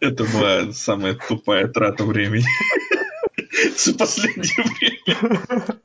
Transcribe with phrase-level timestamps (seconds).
[0.00, 2.44] Это была самая тупая трата времени
[3.76, 5.80] за последнее время.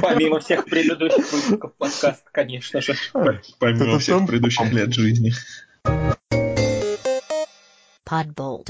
[0.00, 2.96] Помимо всех предыдущих выпусков подкаста, конечно же.
[3.60, 5.32] Помимо всех предыдущих лет жизни.
[8.04, 8.68] Podbolt.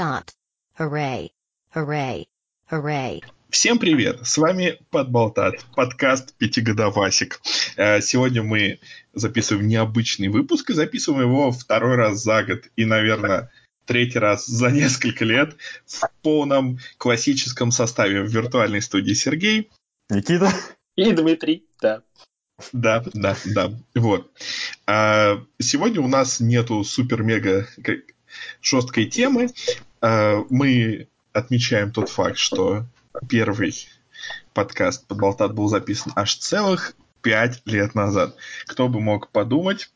[0.79, 1.31] Hooray.
[1.75, 2.27] Hooray.
[2.71, 3.23] Hooray.
[3.49, 4.27] Всем привет!
[4.27, 7.41] С вами Подболтат, подкаст «Пятигодовасик».
[7.77, 8.79] Э, сегодня мы
[9.13, 12.63] записываем необычный выпуск и записываем его второй раз за год.
[12.77, 13.51] И, наверное,
[13.87, 15.57] третий раз за несколько лет
[15.87, 19.71] в полном классическом составе в виртуальной студии Сергей.
[20.11, 20.53] Никита.
[20.97, 22.03] И Дмитрий, да.
[22.73, 23.73] Да, да, да.
[23.95, 24.31] Вот.
[24.87, 27.67] А сегодня у нас нету супер-мега
[28.61, 29.51] жесткой темы.
[30.01, 32.85] А, мы отмечаем тот факт, что
[33.29, 33.89] первый
[34.55, 38.37] подкаст «Подболтат» был записан аж целых пять лет назад.
[38.67, 39.91] Кто бы мог подумать?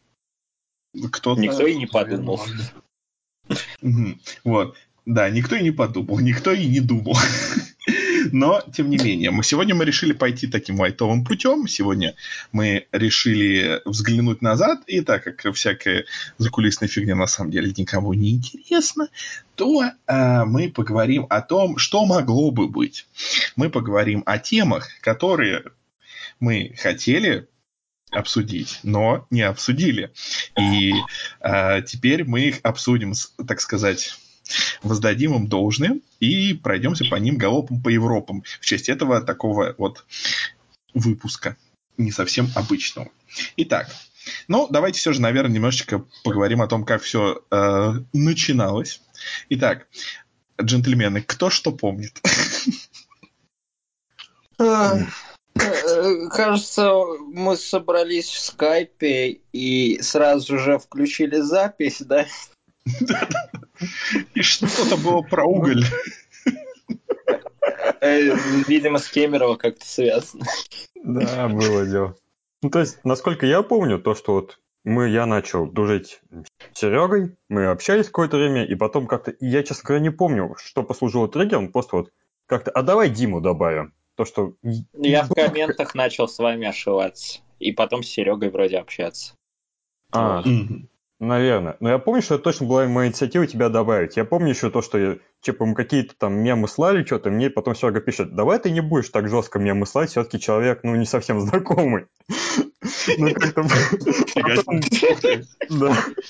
[1.12, 2.40] Кто Никто и не подумал.
[4.44, 4.76] Вот.
[5.06, 7.16] Да, никто и не подумал, никто и не думал.
[8.32, 11.68] Но, тем не менее, мы сегодня мы решили пойти таким лайтовым путем.
[11.68, 12.14] Сегодня
[12.50, 16.06] мы решили взглянуть назад, и так как всякая
[16.38, 19.08] закулисная фигня на самом деле никому не интересна,
[19.54, 23.06] то э, мы поговорим о том, что могло бы быть.
[23.54, 25.62] Мы поговорим о темах, которые
[26.40, 27.46] мы хотели
[28.10, 30.12] обсудить, но не обсудили.
[30.58, 30.92] И
[31.40, 33.14] э, теперь мы их обсудим,
[33.46, 34.18] так сказать,
[34.82, 40.04] воздадим им должное и пройдемся по ним галопом по Европам в честь этого такого вот
[40.94, 41.56] выпуска,
[41.98, 43.10] не совсем обычного.
[43.56, 43.90] Итак,
[44.48, 49.00] ну, давайте все же, наверное, немножечко поговорим о том, как все э, начиналось.
[49.50, 49.86] Итак,
[50.60, 52.20] джентльмены, кто что помнит?
[55.66, 62.26] Э, кажется, мы собрались в скайпе и сразу же включили запись, да?
[64.34, 65.84] И что-то было про уголь.
[68.00, 68.36] Э,
[68.68, 70.44] видимо, с Кемерово как-то связано.
[70.94, 72.16] Да, было дело.
[72.62, 76.20] Ну, то есть, насколько я помню, то, что вот мы, я начал дружить
[76.72, 80.82] с Серегой, мы общались какое-то время, и потом как-то, я, честно говоря, не помню, что
[80.82, 82.12] послужило триггером, просто вот
[82.46, 83.92] как-то, а давай Диму добавим.
[84.16, 84.54] То, что...
[84.94, 87.40] Я в комментах начал с вами ошиваться.
[87.58, 89.34] И потом с Серегой вроде общаться.
[90.12, 90.42] А,
[91.18, 91.76] наверное.
[91.80, 94.16] Но я помню, что это точно была моя инициатива тебя добавить.
[94.16, 97.74] Я помню еще то, что я, типа мы какие-то там мемы слали, что-то, мне потом
[97.74, 101.40] Серега пишет, давай ты не будешь так жестко мемы слать, все-таки человек, ну, не совсем
[101.40, 102.06] знакомый.
[103.18, 103.62] Ну, как-то...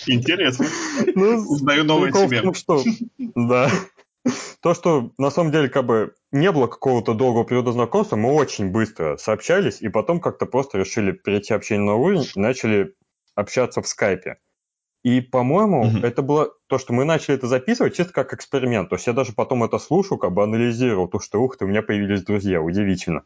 [0.07, 0.67] Интересно.
[1.15, 2.53] Ну, Узнаю новое тебе.
[2.55, 2.83] что,
[3.35, 3.71] да.
[4.61, 8.71] То, что на самом деле как бы не было какого-то долгого периода знакомства, мы очень
[8.71, 12.95] быстро сообщались, и потом как-то просто решили перейти общение на уровень и начали
[13.35, 14.37] общаться в скайпе.
[15.03, 16.05] И, по-моему, mm-hmm.
[16.05, 18.89] это было то, что мы начали это записывать чисто как эксперимент.
[18.89, 21.69] То есть я даже потом это слушал, как бы анализировал, то, что, ух ты, у
[21.69, 23.23] меня появились друзья, удивительно.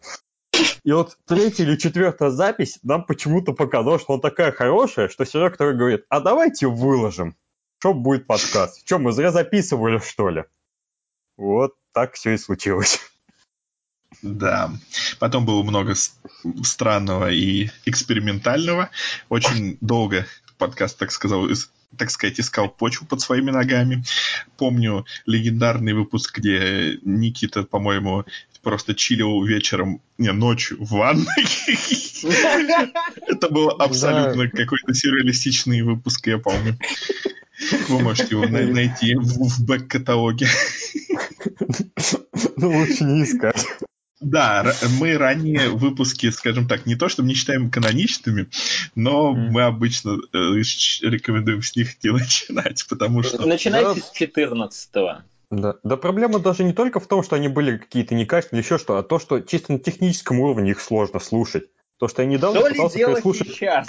[0.84, 5.50] И вот третья или четвертая запись нам почему-то показалось, что она такая хорошая, что Серега
[5.50, 7.34] который говорит, а давайте выложим,
[7.78, 8.87] что будет подкаст.
[8.87, 10.44] Что, мы зря записывали, что ли?
[11.40, 13.00] Вот так все и случилось.
[14.20, 14.70] Да.
[15.18, 15.94] Потом было много
[16.62, 18.90] странного и экспериментального.
[19.30, 20.26] Очень долго
[20.58, 21.48] подкаст, так сказал,
[21.96, 24.04] так сказать, искал почву под своими ногами.
[24.58, 28.26] Помню легендарный выпуск, где Никита, по-моему,
[28.62, 31.24] просто чилил вечером, не, ночью в ванной.
[33.26, 36.76] Это был абсолютно какой-то сюрреалистичный выпуск, я помню.
[37.88, 40.47] Вы можете его найти в бэк-каталоге.
[42.56, 43.66] Ну, лучше не искать.
[44.21, 48.48] Да, мы ранее выпуски, скажем так, не то, что не считаем каноничными,
[48.94, 49.50] но mm.
[49.50, 53.47] мы обычно э, рекомендуем с них не начинать, потому что...
[53.47, 54.06] Начинайте да.
[54.06, 55.22] с 14 -го.
[55.50, 55.77] Да.
[55.82, 59.03] да, проблема даже не только в том, что они были какие-то некачественные, еще что, а
[59.03, 61.65] то, что чисто на техническом уровне их сложно слушать.
[61.98, 63.48] То, что я недавно что пытался переслушать...
[63.48, 63.88] сейчас?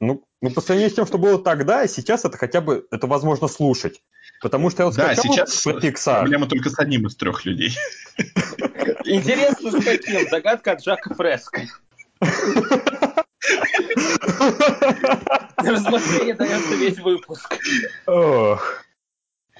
[0.00, 3.48] Ну, ну, по сравнению с тем, что было тогда, сейчас это хотя бы, это возможно
[3.48, 4.00] слушать.
[4.40, 6.20] Потому что я вот да, сейчас про Pixar.
[6.20, 7.76] проблема только с одним из трех людей.
[9.04, 10.28] Интересно, с каким?
[10.28, 11.62] Загадка от Жака Фреско.
[15.56, 17.58] Рассмотрение дается весь выпуск.
[18.06, 18.84] Ох.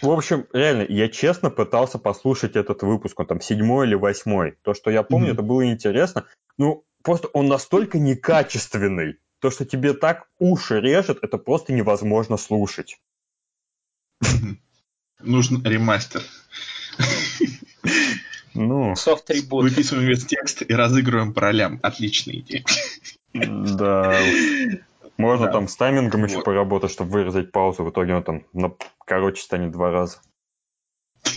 [0.00, 4.56] В общем, реально, я честно пытался послушать этот выпуск, он там седьмой или восьмой.
[4.62, 5.32] То, что я помню, mm-hmm.
[5.32, 6.24] это было интересно.
[6.56, 13.00] Ну, просто он настолько некачественный, то, что тебе так уши режет, это просто невозможно слушать.
[15.20, 16.22] Нужен ремастер.
[18.54, 19.64] Ну, софт ребут.
[19.64, 21.78] Выписываем весь текст и разыгрываем по ролям.
[21.82, 22.64] Отличная идея.
[23.32, 24.18] Да.
[25.16, 25.52] Можно да.
[25.52, 26.30] там с таймингом вот.
[26.30, 27.84] еще поработать, чтобы вырезать паузу.
[27.84, 30.18] В итоге он там, ну, короче, станет два раза.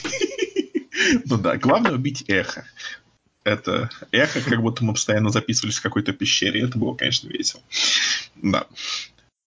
[1.26, 2.64] Ну да, главное убить эхо.
[3.44, 6.62] Это эхо, как будто мы постоянно записывались в какой-то пещере.
[6.62, 7.64] Это было, конечно, весело.
[8.36, 8.68] Да.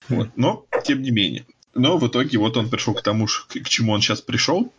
[0.09, 0.31] Вот.
[0.37, 1.47] Но, тем не менее.
[1.75, 4.73] Но в итоге вот он пришел к тому, к чему он сейчас пришел.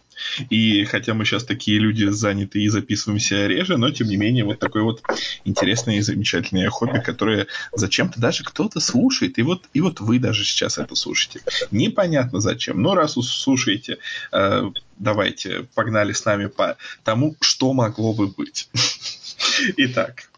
[0.50, 4.60] И хотя мы сейчас такие люди заняты и записываемся реже, но тем не менее вот
[4.60, 5.02] такое вот
[5.44, 9.38] интересное и замечательное хобби, которое зачем-то даже кто-то слушает.
[9.38, 11.42] И вот, и вот вы даже сейчас это слушаете.
[11.72, 12.82] Непонятно зачем.
[12.82, 14.00] Но раз слушаете,
[14.32, 18.70] э, давайте погнали с нами по тому, что могло бы быть.
[19.78, 20.30] Итак,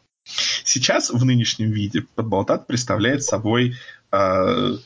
[0.64, 3.76] сейчас в нынешнем виде Подболтат представляет собой
[4.12, 4.78] э,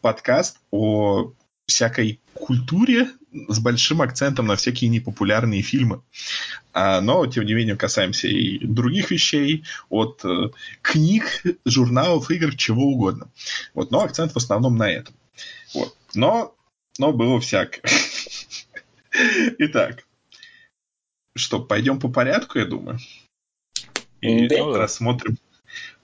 [0.00, 1.32] подкаст о
[1.66, 3.08] всякой культуре
[3.48, 6.02] с большим акцентом на всякие непопулярные фильмы.
[6.72, 10.50] А, но, тем не менее, касаемся и других вещей, от э,
[10.82, 13.28] книг, журналов, игр, чего угодно.
[13.74, 15.14] Вот, но акцент в основном на этом.
[15.74, 15.96] Вот.
[16.14, 16.54] Но,
[16.98, 17.82] но было всякое.
[19.58, 20.06] Итак,
[21.34, 22.98] что, пойдем по порядку, я думаю?
[24.20, 24.78] И Да.
[24.78, 25.36] рассмотрим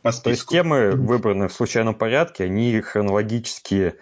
[0.02, 0.54] по То есть списку.
[0.54, 3.94] темы, выбранные в случайном порядке, они хронологически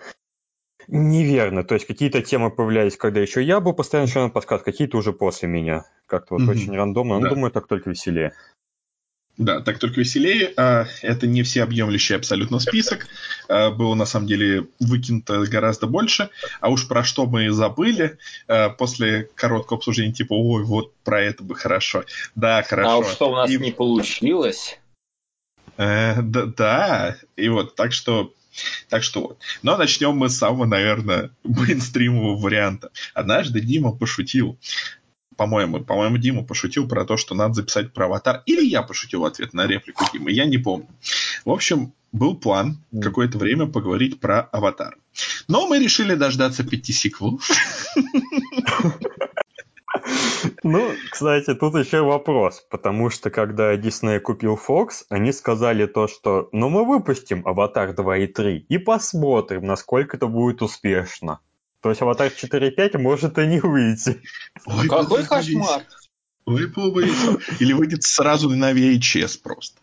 [0.88, 1.62] неверно.
[1.64, 5.48] То есть какие-то темы появлялись, когда еще я был постоянно членом подкаста, какие-то уже после
[5.48, 5.84] меня.
[6.06, 6.50] Как-то вот Мгм.
[6.50, 7.16] очень рандомно.
[7.18, 7.28] Ну, Да.
[7.30, 8.32] думаю, так только веселее.
[9.36, 10.52] Да, так только веселее.
[10.56, 13.06] А, Это не всеобъемлющий абсолютно список.
[13.48, 16.30] А, Было на самом деле выкинуто гораздо больше.
[16.60, 18.18] А уж про что мы забыли
[18.48, 22.02] а, после короткого обсуждения, типа, ой, вот про это бы хорошо.
[22.34, 22.90] Да, хорошо.
[22.90, 24.80] А уж что у нас И- не получилось.
[25.76, 28.32] Э, да, да, и вот, так что,
[28.88, 29.38] так что вот.
[29.62, 32.90] Но начнем мы с самого, наверное, мейнстримового варианта.
[33.14, 34.58] Однажды Дима пошутил,
[35.36, 38.42] по-моему, по-моему, Дима пошутил про то, что надо записать про аватар.
[38.46, 40.88] Или я пошутил в ответ на реплику Димы, я не помню.
[41.44, 44.96] В общем, был план какое-то время поговорить про аватар.
[45.46, 47.48] Но мы решили дождаться пяти сиквелов.
[50.62, 56.48] Ну, кстати, тут еще вопрос, потому что когда Disney купил Fox, они сказали то, что
[56.52, 61.40] ну мы выпустим Аватар 2 и 3 и посмотрим, насколько это будет успешно.
[61.80, 64.20] То есть Аватар 4 и 5 может и не выйти.
[64.66, 65.82] Ой, Какой кошмар.
[66.46, 67.38] Бы весело.
[67.60, 69.78] Или выйдет сразу на VHS просто.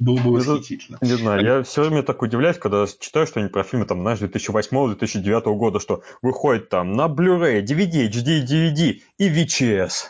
[0.00, 0.98] Было бы Это- восхитительно.
[1.02, 5.54] Не знаю, я все время так удивляюсь, когда читаю что-нибудь про фильмы, там, знаешь, 2008-2009
[5.56, 10.08] года, что выходит там на Blu-ray, DVD, HD, DVD и VHS.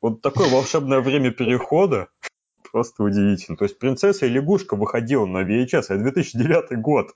[0.00, 2.08] Вот такое волшебное время перехода.
[2.72, 3.56] Просто удивительно.
[3.56, 7.12] То есть «Принцесса и лягушка» выходила на VHS, это 2009 год.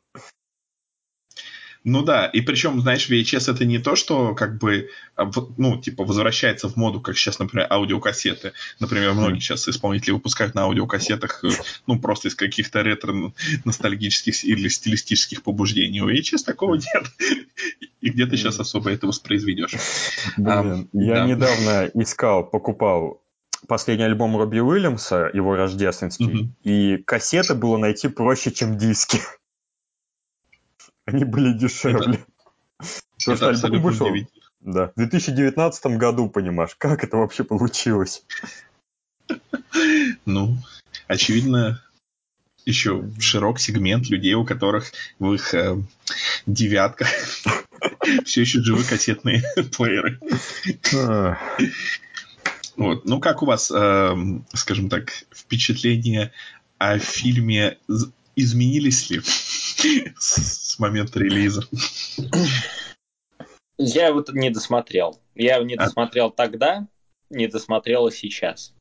[1.82, 6.05] Ну да, и причем, знаешь, VHS это не то, что как бы, а, ну, типа,
[6.05, 8.53] возвращается в моду, как сейчас, например, аудиокассеты.
[8.81, 11.49] Например, многие сейчас исполнители выпускают на аудиокассетах, э,
[11.87, 16.03] ну, просто из каких-то ретро-ностальгических или стилистических побуждений.
[16.03, 17.06] У VHS такого нет.
[18.03, 19.75] И где ты сейчас особо это воспроизведешь?
[20.37, 21.26] Блин, я да.
[21.26, 23.23] недавно искал, покупал
[23.69, 26.56] последний альбом Робби Уильямса, его рождественский, Мгм.
[26.65, 29.21] и кассеты было найти проще, чем диски.
[31.12, 32.25] Они были дешевле.
[33.27, 34.09] Это альбом абсолютно вышел
[34.61, 38.25] да, в 2019 году, понимаешь, как это вообще получилось?
[40.27, 40.57] Ну,
[41.07, 41.81] очевидно,
[42.67, 45.77] еще широк сегмент людей, у которых в их э,
[46.47, 47.09] девятках
[48.25, 49.43] все еще живы кассетные
[49.76, 50.19] плееры.
[52.76, 53.05] Вот.
[53.05, 56.33] Ну, как у вас, эм, скажем так, впечатления
[56.79, 57.79] о фильме
[58.37, 59.21] изменились ли
[60.19, 61.63] с момента релиза?
[63.79, 65.21] Я его не досмотрел.
[65.35, 65.85] Я его не А.
[65.85, 66.87] досмотрел тогда,
[67.31, 68.75] не досмотрел и сейчас.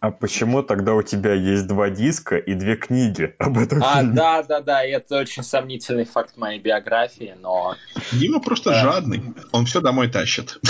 [0.00, 4.14] А почему тогда у тебя есть два диска и две книги об этом А, фильме?
[4.14, 7.76] да, да, да, это очень сомнительный факт моей биографии, но...
[8.12, 8.82] Дима просто Да.
[8.82, 9.22] жадный.
[9.52, 10.58] Он все домой тащит.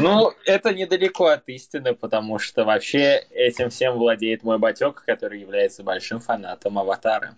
[0.00, 5.82] Ну, это недалеко от истины, потому что вообще этим всем владеет мой батек, который является
[5.84, 7.36] большим фанатом Аватара.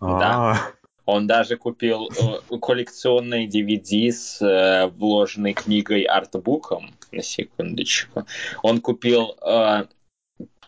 [0.00, 0.72] А,
[1.04, 8.26] Он даже купил э, коллекционные DVD с э, вложенной книгой артбуком, на секундочку.
[8.62, 9.86] Он купил э,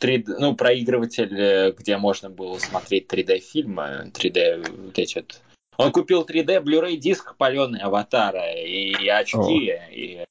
[0.01, 5.41] 3D, ну, проигрыватель, э, где можно было смотреть 3D-фильмы, 3D вот эти вот.
[5.79, 10.25] Он купил 3D Blu-ray диск паленый Аватара и очки, и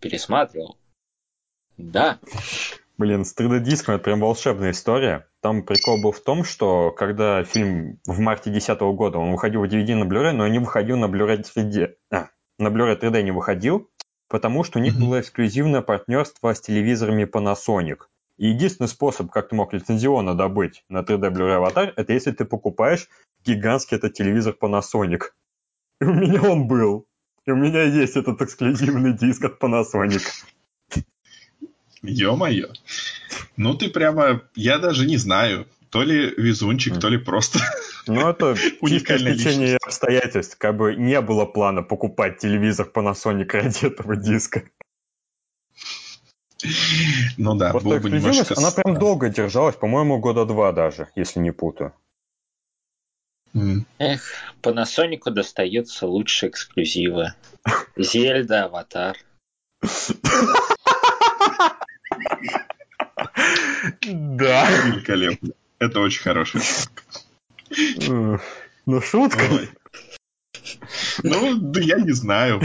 [0.00, 0.76] пересматривал.
[1.76, 2.18] Да.
[3.00, 5.26] Блин, с 3D-диском это прям волшебная история.
[5.40, 9.64] Там прикол был в том, что когда фильм в марте 2010 года, он выходил в
[9.64, 11.94] DVD на Blu-ray, но не выходил на Blu-ray 3D.
[12.12, 12.28] А,
[12.58, 13.88] на Blu-ray 3D не выходил,
[14.28, 18.00] потому что у них было эксклюзивное партнерство с телевизорами Panasonic.
[18.36, 22.44] И единственный способ, как ты мог лицензионно добыть на 3D Blu-ray аватар, это если ты
[22.44, 23.08] покупаешь
[23.46, 25.22] гигантский этот телевизор Panasonic.
[26.02, 27.06] И у меня он был.
[27.46, 30.20] И у меня есть этот эксклюзивный диск от Panasonic.
[32.02, 32.68] Ё-моё.
[33.56, 37.58] Ну ты прямо, я даже не знаю, то ли везунчик, то ли просто
[38.06, 39.86] Ну, это стечение личность.
[39.86, 40.56] обстоятельств.
[40.58, 44.62] Как бы не было плана покупать телевизор Panasonic ради этого диска.
[47.38, 48.54] Ну да, Просто было бы немножко...
[48.56, 51.94] она прям долго держалась, по-моему, года два даже, если не путаю.
[53.54, 53.86] М.
[53.98, 54.22] Эх,
[54.62, 57.34] Panasonic достаются лучшие эксклюзивы.
[57.96, 59.16] Зельда, Аватар.
[64.12, 64.66] Да.
[65.14, 65.50] Великолепно.
[65.78, 67.02] Это очень хорошая шутка.
[68.86, 69.42] Ну, шутка.
[69.50, 69.68] Ой.
[71.22, 72.60] Ну, да я не знаю.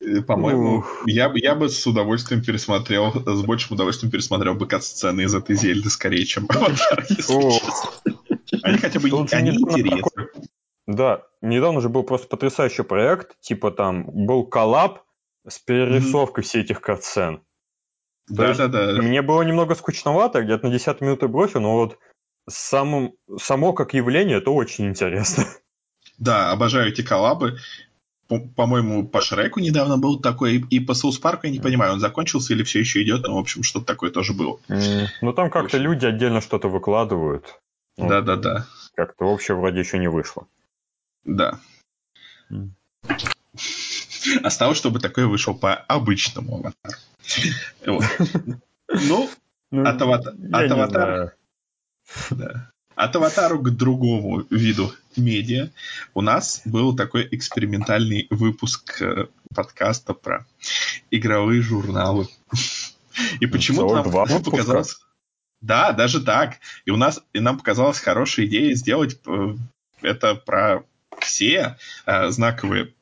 [0.00, 5.22] Э, По-моему, я, бы- я бы с удовольствием пересмотрел, с большим удовольствием пересмотрел бы сцены
[5.22, 7.04] из этой Зельды скорее, чем Аватар.
[8.62, 10.28] Они хотя бы они интересны.
[10.86, 15.04] Да, недавно же был просто потрясающий проект, типа там был коллаб
[15.46, 17.42] с перерисовкой всех этих катсцен.
[18.28, 19.00] Да-да-да.
[19.02, 21.98] Мне было немного скучновато, где-то на 10 минуты бросил, но вот
[22.48, 25.44] самым, само как явление, это очень интересно.
[26.18, 27.58] Да, обожаю эти коллабы.
[28.26, 32.00] По- По-моему, по Шреку недавно был такой, и- по Соус Парку я не понимаю, он
[32.00, 34.58] закончился или все еще идет, но, в общем, что-то такое тоже было.
[35.20, 37.60] Ну там как-то люди отдельно что-то выкладывают.
[37.96, 38.66] Ну, Да-да-да.
[38.96, 40.48] Как-то общее вроде еще не вышло.
[41.24, 41.60] Да.
[44.42, 46.98] Осталось, чтобы такое вышло по обычному аватару.
[47.84, 48.00] Ну,
[49.70, 51.34] Ну, от, аватара,
[52.94, 55.70] от аватару к другому виду медиа
[56.14, 60.46] у нас был такой экспериментальный выпуск э, подкаста про
[61.10, 62.28] игровые журналы.
[63.40, 64.96] И почему-то нам показалось...
[65.60, 66.58] Да, даже так.
[66.86, 69.56] И у нас и нам показалась хорошая идея сделать э,
[70.00, 70.84] это про
[71.20, 72.94] все э, знаковые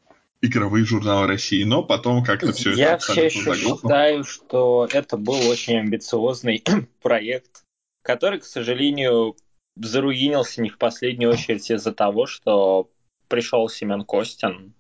[0.43, 5.49] игровые журналы России, но потом как-то все это Я все еще считаю, что это был
[5.49, 6.63] очень амбициозный
[7.03, 7.65] проект,
[8.03, 9.37] который, к сожалению,
[9.77, 12.91] заруинился не в последнюю очередь из-за того, что
[13.29, 14.73] пришел Семен Костин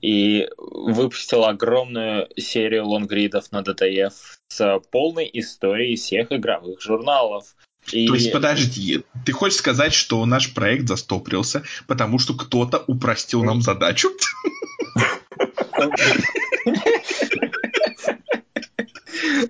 [0.00, 7.56] и выпустил огромную серию лонгридов на ДТФ с полной историей всех игровых журналов.
[7.90, 8.06] И...
[8.06, 13.62] То есть, подожди, ты хочешь сказать, что наш проект застопрился, потому что кто-то упростил нам
[13.62, 14.10] задачу?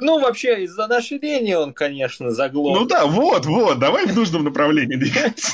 [0.01, 2.79] Ну, вообще, из-за нашей лени он, конечно, заглох.
[2.79, 5.53] Ну да, вот, вот, давай в нужном направлении двигаться.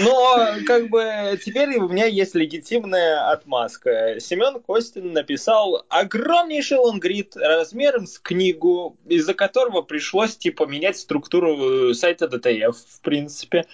[0.00, 4.16] Но, как бы, теперь у меня есть легитимная отмазка.
[4.18, 11.94] Семен Костин написал огромнейший лонгрид размером с книгу, из-за которого пришлось, типа, менять структуру э,
[11.94, 13.66] сайта DTF, в принципе.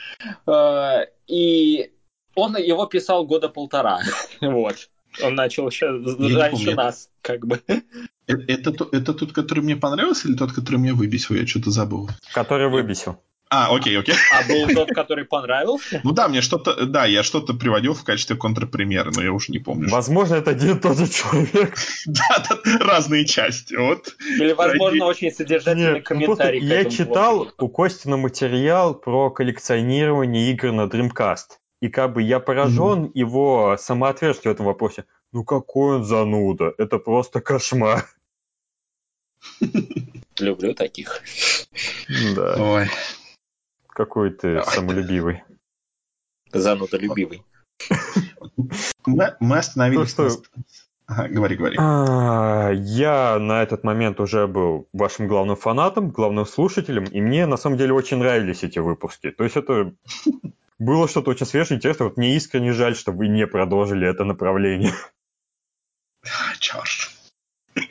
[0.46, 1.92] Э, И
[2.34, 4.00] он его писал года полтора.
[4.40, 4.88] Вот.
[5.22, 5.90] Он начал еще
[6.36, 7.60] раньше нас, как бы.
[7.68, 7.80] Э,
[8.26, 11.34] Это, то- это тот, который мне понравился, или тот, который меня выбесил?
[11.34, 12.08] Я что-то забыл.
[12.32, 13.18] Который выбесил.
[13.50, 14.14] А, окей, окей.
[14.32, 16.00] А был тот, который понравился?
[16.02, 19.58] Ну да, мне что-то, да, я что-то приводил в качестве контрпримера, но я уже не
[19.58, 19.88] помню.
[19.90, 21.76] Возможно, это один и тот же человек.
[22.06, 23.74] Да, да, разные части.
[23.76, 24.16] Вот.
[24.40, 26.60] Или, возможно, очень содержательный Нет, ну комментарий.
[26.60, 31.58] к я этому читал у Костина материал про коллекционирование игр на Dreamcast.
[31.84, 35.04] И как бы я поражен его самоотверженностью в этом вопросе.
[35.32, 38.06] Ну какой он зануда, это просто кошмар.
[40.40, 41.20] Люблю таких.
[42.34, 42.86] Да, Ой.
[43.86, 45.42] какой ты самолюбивый.
[46.50, 47.42] Занудолюбивый.
[49.04, 50.42] Мы, мы остановились Ну что-
[51.06, 51.76] Ага, говори, говори.
[51.78, 57.58] А, Я на этот момент уже был вашим главным фанатом, главным слушателем, и мне на
[57.58, 59.30] самом деле очень нравились эти выпуски.
[59.30, 59.92] То есть это
[60.78, 62.08] было что-то очень свежее, интересное.
[62.08, 64.92] Вот мне искренне жаль, что вы не продолжили это направление.
[66.58, 67.13] Черт.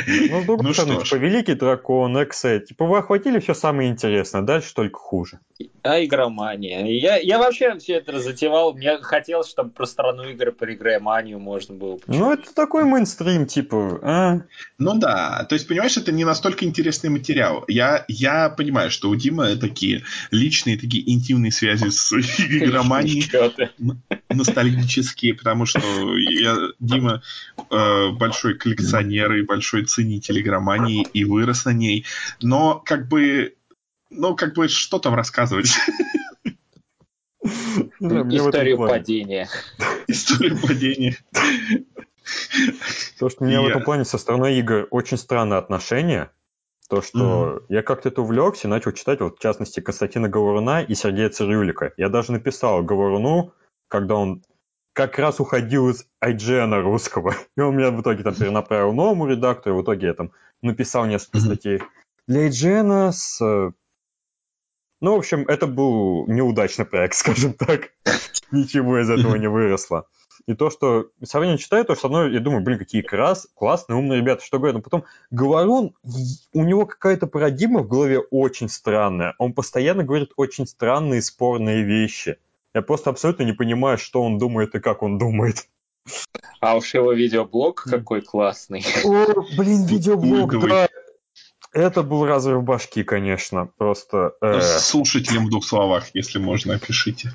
[0.08, 1.04] Ну, с другой Ну ж.
[1.04, 5.40] типа, Великий Дракон, Эксе, типа, вы охватили все самое интересное, дальше только хуже.
[5.84, 6.86] А игромания.
[6.86, 8.74] Я, я вообще все это затевал.
[8.74, 12.00] Мне хотелось, чтобы про страну игр про игроманию можно было.
[12.08, 14.42] Ну, это такой мейнстрим, типа, а?
[14.78, 17.64] Ну да, то есть, понимаешь, это не настолько интересный материал.
[17.68, 23.30] Я, я понимаю, что у Димы такие личные, такие интимные связи с игроманией,
[24.30, 25.82] ностальгические, потому что
[26.18, 27.22] я, Дима
[27.70, 32.06] э, большой коллекционер и большой ценитель игромании и вырос на ней.
[32.42, 33.56] Но как бы,
[34.10, 35.72] ну как бы, что там рассказывать?
[38.00, 39.50] Этом Историю падения.
[40.08, 41.18] История падения.
[43.20, 46.32] То, что у меня в этом плане со стороной игр очень странное отношение.
[46.90, 50.94] То, что я как-то это увлекся и начал читать, вот, в частности, Константина Говоруна и
[50.96, 51.94] Сергея Цирюлика.
[51.98, 53.54] Я даже написал Говоруну,
[53.88, 54.44] когда он
[54.94, 57.36] как раз уходил из IGN русского.
[57.58, 60.32] И он меня в итоге там перенаправил новому редактору, в итоге я там
[60.62, 61.82] написал несколько статей
[62.28, 63.42] для IGN с...
[63.42, 63.72] Э,
[65.02, 67.92] ну, в общем, это был неудачный проект, скажем так.
[68.52, 70.08] Ничего из этого не выросло.
[70.46, 73.98] И то, что со временем читаю, то, что одно, я думаю, блин, какие крас, классные,
[73.98, 74.76] умные ребята, что говорят.
[74.76, 75.96] Но потом Говорун,
[76.54, 79.36] у него какая-то парадигма в голове очень странная.
[79.38, 82.38] Он постоянно говорит очень странные, спорные вещи.
[82.74, 85.68] Я просто абсолютно не понимаю, что он думает и как он думает.
[86.60, 88.86] А уж его видеоблог какой классный.
[89.04, 90.90] О, блин, видеоблог, да.
[91.72, 93.68] Это был разрыв башки, конечно.
[93.78, 94.36] Просто...
[94.42, 94.62] Э...
[94.62, 97.32] Слушателям в двух словах, если можно, опишите.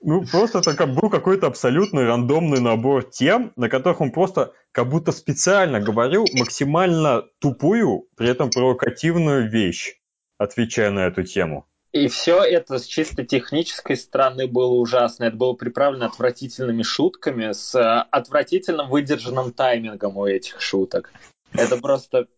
[0.00, 4.88] Ну, просто это как был какой-то абсолютно рандомный набор тем, на которых он просто как
[4.88, 9.94] будто специально говорил максимально тупую, при этом провокативную вещь,
[10.38, 11.68] отвечая на эту тему.
[11.92, 15.24] И все это с чисто технической стороны было ужасно.
[15.24, 21.12] Это было приправлено отвратительными шутками, с э, отвратительным выдержанным таймингом у этих шуток.
[21.52, 22.28] Это просто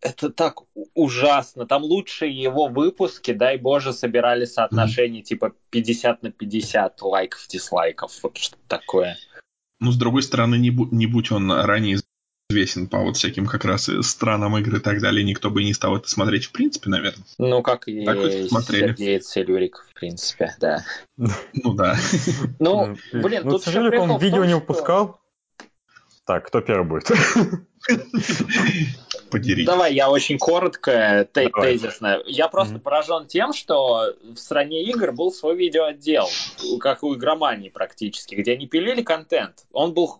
[0.00, 0.60] это так
[0.94, 1.66] ужасно.
[1.66, 5.26] Там лучшие его выпуски, дай боже, собирали соотношение mm-hmm.
[5.26, 9.18] типа 50 на 50 лайков, дизлайков, вот что такое.
[9.80, 11.98] Ну, с другой стороны, не, бу- не будь он ранее
[12.50, 15.96] известен по вот всяким как раз странам игры и так далее, никто бы не стал
[15.96, 17.24] это смотреть в принципе, наверное.
[17.38, 20.84] Ну, как и так Сергей Целюрик, в принципе, да.
[21.16, 21.96] Ну, да.
[22.58, 25.20] Ну, блин, ну, тут Целюрик, он видео не выпускал.
[26.26, 27.08] Так, кто первый будет?
[29.30, 29.66] Подерить.
[29.66, 32.20] Давай, я очень коротко, те- тезисно.
[32.26, 32.80] Я просто mm-hmm.
[32.80, 36.28] поражен тем, что в стране игр был свой видеоотдел,
[36.80, 39.66] как у игромании практически, где они пилили контент.
[39.72, 40.18] Он был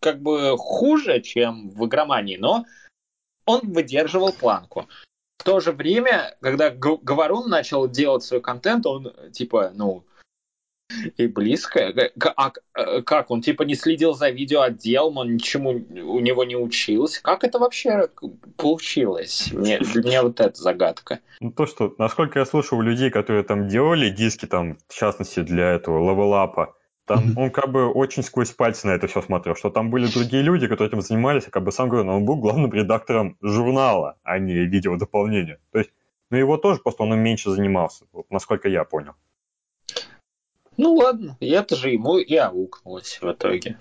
[0.00, 2.64] как бы хуже, чем в игромании, но
[3.46, 4.88] он выдерживал планку.
[5.38, 10.04] В то же время, когда Говорун начал делать свой контент, он типа, ну,
[11.16, 11.92] и близко.
[12.36, 13.30] А э, как?
[13.30, 17.22] Он типа не следил за видеоотделом, он ничему у него не учился.
[17.22, 18.08] Как это вообще
[18.56, 19.50] получилось?
[19.52, 21.20] Мне, для меня вот эта загадка.
[21.40, 25.72] Ну, то, что, насколько я слышал людей, которые там делали диски, там, в частности, для
[25.72, 29.90] этого левелапа, там он как бы очень сквозь пальцы на это все смотрел, что там
[29.90, 32.72] были другие люди, которые этим занимались, а как бы сам говорю, но он был главным
[32.72, 35.58] редактором журнала, а не видеодополнения.
[35.72, 35.90] То есть,
[36.30, 39.14] ну его тоже просто он им меньше занимался, вот, насколько я понял.
[40.76, 43.78] Ну ладно, это же ему и аукнулось в итоге.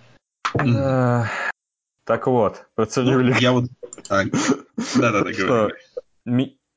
[2.03, 3.31] Так вот, процедили.
[3.31, 3.65] Ну, я вот...
[4.09, 5.75] Да-да-да, говорю.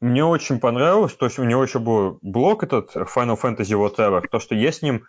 [0.01, 4.39] Мне очень понравилось, то, что у него еще был блок этот Final Fantasy Whatever, то,
[4.39, 5.07] что я с ним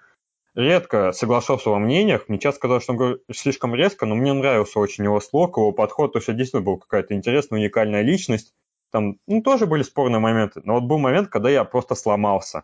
[0.55, 2.29] редко соглашался во мнениях.
[2.29, 5.73] Мне часто казалось, что он говорит слишком резко, но мне нравился очень его слог, его
[5.73, 8.53] подход, то, что действительно была какая-то интересная, уникальная личность.
[8.91, 12.63] Там ну, тоже были спорные моменты, но вот был момент, когда я просто сломался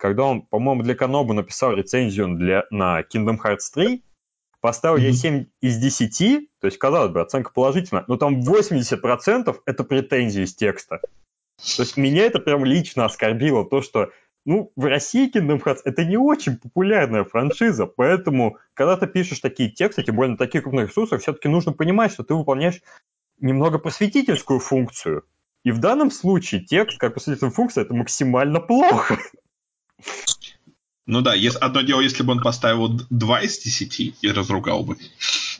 [0.00, 4.02] когда он, по-моему, для Канобу написал рецензию для, на Kingdom Hearts 3,
[4.60, 9.84] поставил я 7 из 10, то есть, казалось бы, оценка положительная, но там 80% это
[9.84, 11.00] претензии из текста.
[11.76, 14.10] То есть меня это прям лично оскорбило, то, что
[14.46, 19.70] ну, в России Kingdom Hearts это не очень популярная франшиза, поэтому, когда ты пишешь такие
[19.70, 22.80] тексты, тем более на таких крупных ресурсах, все-таки нужно понимать, что ты выполняешь
[23.38, 25.24] немного просветительскую функцию.
[25.62, 29.18] И в данном случае текст как просветительная функция это максимально плохо.
[31.06, 34.96] Ну да, если, одно дело, если бы он поставил 2 из 10 и разругал бы.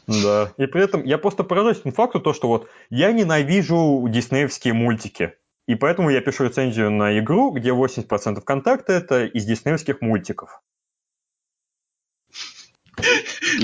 [0.06, 4.74] Да, и при этом я просто поражаюсь этому факту, то, что вот я ненавижу диснеевские
[4.74, 5.34] мультики.
[5.66, 10.60] И поэтому я пишу рецензию на игру, где 80% контакта это из диснеевских мультиков.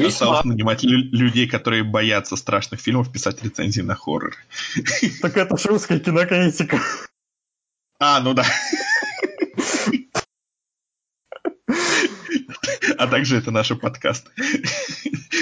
[0.04, 4.34] Осталось нанимать людей, которые боятся страшных фильмов, писать рецензии на хоррор.
[5.20, 6.80] Так это же русская кинокритика.
[7.98, 8.44] А, ну да.
[12.98, 14.30] А также это наши подкасты.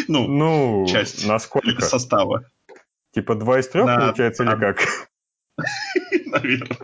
[0.09, 1.83] Ну, ну часть насколько?
[1.83, 2.51] состава.
[3.13, 4.79] Типа два из трех, получается, или как?
[6.27, 6.79] Наверное.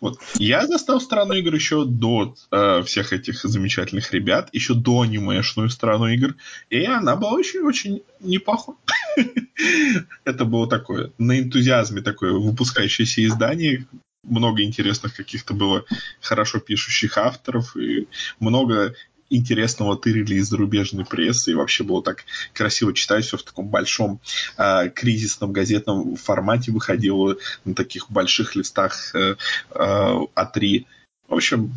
[0.00, 0.18] Вот.
[0.34, 6.08] Я застал страну игр еще до э, всех этих замечательных ребят, еще до анимешную страну
[6.08, 6.34] игр,
[6.68, 8.74] и она была очень-очень неплохой.
[10.24, 13.86] Это было такое, на энтузиазме такое выпускающееся издание,
[14.24, 15.84] много интересных каких-то было
[16.20, 18.08] хорошо пишущих авторов, и
[18.40, 18.94] много
[19.30, 24.20] интересного тырили из зарубежной прессы, и вообще было так красиво читать, все в таком большом
[24.56, 29.36] э, кризисном газетном формате выходило на таких больших листах э,
[29.70, 30.86] э, А3.
[31.28, 31.72] В общем,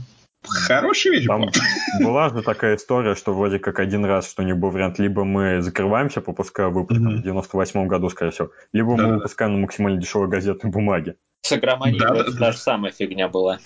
[0.50, 1.52] Хорошая вещь Там была.
[2.02, 5.24] была же такая история, что вроде как один раз, что у них был вариант, либо
[5.24, 7.18] мы закрываемся, попуская выпуск Мгм.
[7.18, 9.16] в 98 году, скорее всего, либо мы Да-да-да.
[9.16, 11.16] выпускаем на максимально дешевой газетной бумаге.
[11.42, 12.38] С игроманией Да, да, вроде да.
[12.48, 13.60] та же самая фигня была.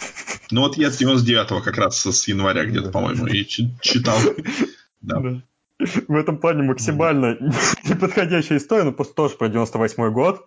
[0.52, 2.92] Ну вот я с 99-го как раз с января где-то, Да.
[2.92, 4.18] по-моему, и чи- читал.
[5.02, 5.20] Да.
[6.08, 7.38] В этом плане максимально
[7.90, 10.46] неподходящая история, но просто тоже про 98 год.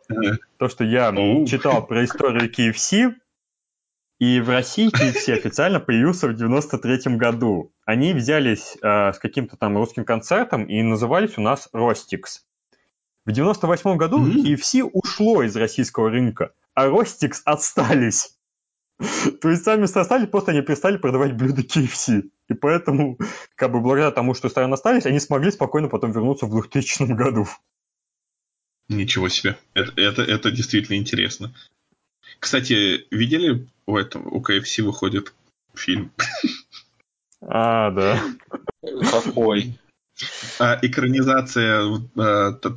[0.59, 1.11] То, что я
[1.47, 3.15] читал про историю KFC,
[4.25, 7.75] и в России KFC официально появился в 93 году.
[7.85, 12.43] Они взялись э, с каким-то там русским концертом и назывались у нас Ростикс.
[13.27, 14.31] В 98 году М.
[14.31, 18.35] KFC ушло из российского рынка, а Ростикс отстались.
[19.43, 22.23] То есть сами остались, просто они перестали продавать блюда KFC.
[22.49, 23.19] И поэтому,
[23.57, 27.47] как бы благодаря тому, что страны остались, они смогли спокойно потом вернуться в 2000 году.
[28.89, 29.59] Ничего себе.
[29.75, 31.55] Это, это, это действительно интересно.
[32.41, 35.33] Кстати, видели у этого, у KFC выходит
[35.75, 36.13] фильм?
[37.41, 38.21] А, да.
[39.11, 39.79] Какой?
[40.59, 41.83] А, экранизация
[42.17, 42.77] э, т-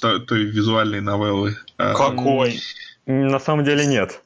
[0.00, 1.56] т- той визуальной новеллы.
[1.78, 2.60] А, Какой?
[3.06, 4.22] На самом деле нет.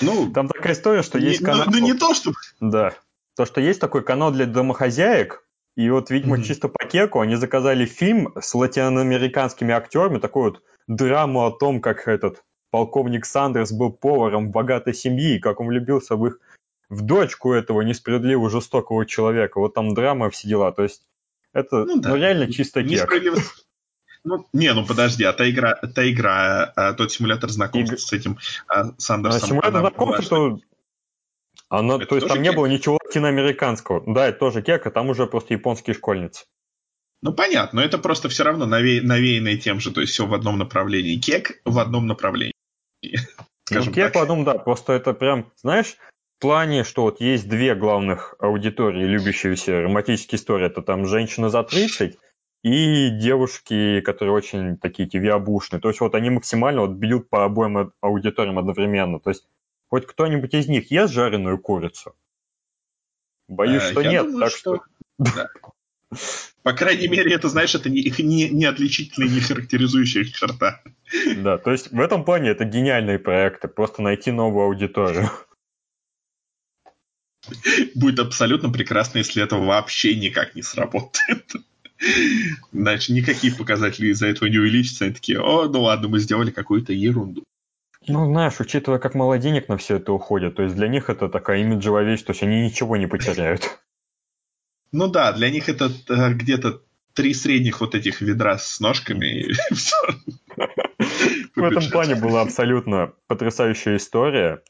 [0.00, 1.66] Ну, Там такая история, что не- есть ну, канал...
[1.70, 2.32] ну, не то, что...
[2.60, 2.94] Да.
[3.36, 5.44] То, что есть такой канал для домохозяек,
[5.76, 6.44] и вот, видимо, Мгм.
[6.44, 12.08] чисто по кеку они заказали фильм с латиноамериканскими актерами, такую вот драму о том, как
[12.08, 12.42] этот
[12.76, 16.38] полковник Сандерс был поваром богатой семье, и как он влюбился в их
[16.90, 19.58] в дочку этого несправедливо жестокого человека.
[19.60, 20.72] Вот там драма, все дела.
[20.72, 21.02] То есть
[21.54, 22.10] это Ну да.
[22.10, 22.90] ну, реально чисто кек.
[22.92, 23.38] Несправедливо.
[24.24, 28.12] Ну, не, ну подожди, а та игра, та игра, а, тот симулятор знакомства Иг- с
[28.12, 29.48] этим а, А Сандерсом.
[29.48, 30.62] симулятор она знакомства, была, то...
[31.70, 32.56] Оно, Это то есть там не кек?
[32.56, 34.02] было ничего латиноамериканского.
[34.14, 36.44] Да, это тоже кек, а там уже просто японские школьницы.
[37.22, 40.34] Ну, понятно, но это просто все равно наве- навеянное тем же, то есть все в
[40.34, 41.16] одном направлении.
[41.18, 42.52] Кек в одном направлении.
[43.64, 44.16] Скажем ну, кек так.
[44.16, 45.96] в одном, да, просто это прям, знаешь,
[46.38, 50.66] в плане, что вот есть две главных аудитории, любящиеся романтические истории.
[50.66, 52.18] Это там женщина за 30
[52.62, 55.80] и девушки, которые очень такие тивиабушные.
[55.80, 59.18] То есть вот они максимально вот бьют по обоим ау- аудиториям одновременно.
[59.20, 59.46] То есть
[59.88, 62.14] хоть кто-нибудь из них ест жареную курицу?
[63.48, 64.22] Боюсь, Э, что я нет.
[64.24, 64.84] думаю, так что- что...
[65.18, 65.48] Да.
[66.62, 70.82] По крайней мере, это, знаешь, это не, не, не отличительная, не характеризующая их черта.
[71.36, 73.68] Да, то есть в этом плане это гениальные проекты.
[73.68, 75.30] Просто найти новую аудиторию.
[77.94, 81.52] Будет абсолютно прекрасно, если это вообще никак не сработает.
[82.72, 85.04] Значит, никакие показатели из-за этого не увеличатся.
[85.04, 87.44] Они такие, о, ну ладно, мы сделали какую-то ерунду.
[88.08, 91.28] Ну, знаешь, учитывая, как мало денег на все это уходит, то есть для них это
[91.28, 93.80] такая имиджевая вещь, то есть они ничего не потеряют.
[94.92, 96.80] Ну да, для них это э, где-то
[97.14, 99.26] три средних вот этих ведра с ножками.
[99.26, 99.96] и всё.
[101.56, 104.62] В этом плане была абсолютно потрясающая история,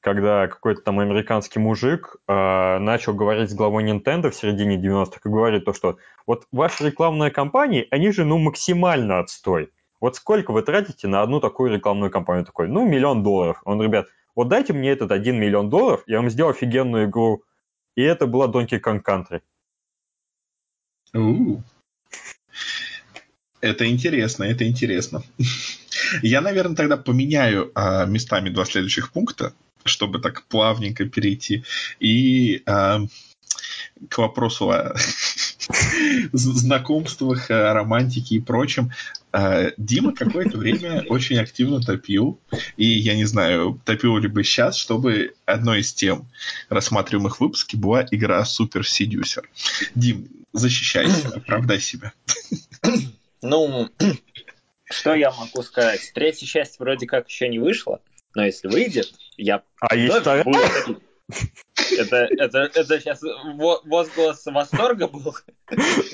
[0.00, 5.28] когда какой-то там американский мужик э, начал говорить с главой Nintendo в середине 90-х и
[5.28, 9.72] говорит то, что вот ваши рекламные кампании, они же ну максимально отстой.
[10.00, 12.44] Вот сколько вы тратите на одну такую рекламную кампанию?
[12.44, 13.60] Такой, ну, миллион долларов.
[13.64, 17.42] Он, ребят, вот дайте мне этот один миллион долларов, я вам сделаю офигенную игру.
[17.96, 19.40] И это была Donkey Kong Country.
[21.14, 21.62] У.
[23.60, 25.22] Это интересно, это интересно.
[26.22, 29.52] Я, наверное, тогда поменяю а, местами два следующих пункта,
[29.84, 31.64] чтобы так плавненько перейти.
[31.98, 33.00] И а,
[34.08, 34.94] к вопросу о
[36.32, 38.90] знакомствах, о романтике и прочем.
[39.32, 42.38] А, Дима какое-то время очень активно топил.
[42.76, 46.26] И я не знаю, топил ли бы сейчас, чтобы одной из тем
[46.68, 49.44] рассматриваемых выпусков была игра Super Seducer.
[49.94, 52.12] Дим, защищайся, оправдай себя.
[53.42, 53.88] Ну,
[54.90, 56.10] что я могу сказать?
[56.14, 58.00] Третья часть вроде как еще не вышла,
[58.34, 60.44] но если выйдет, я А есть вторая?
[60.44, 60.58] буду.
[61.96, 65.34] Это, это, это сейчас во- возглас восторга был.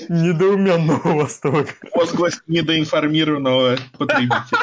[0.09, 1.69] недоуменного восторга.
[1.93, 4.59] Возглас недоинформированного потребителя.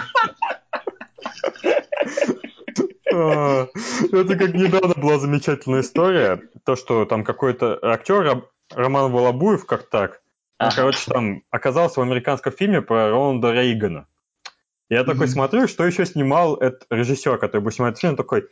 [3.14, 3.68] А,
[4.12, 9.88] Это как недавно была замечательная история, то, что там какой-то актер, Ром- Роман Волобуев, как
[9.90, 10.22] так,
[10.59, 10.77] он, Ага.
[10.77, 14.07] короче, там оказался в американском фильме про Рональда Рейгана.
[14.88, 18.48] Я такой смотрю, что еще снимал этот режиссер, который будет снимать фильм, такой,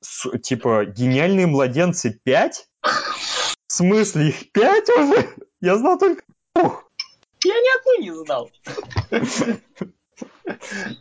[0.00, 5.28] «С- типа, «Гениальные младенцы 5?» В смысле, их 5 уже?
[5.60, 6.22] Я знал только...
[6.54, 6.90] Ух,
[7.44, 8.50] Я ни одну не знал.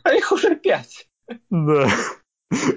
[0.04, 1.08] А их уже пять.
[1.50, 1.88] Да.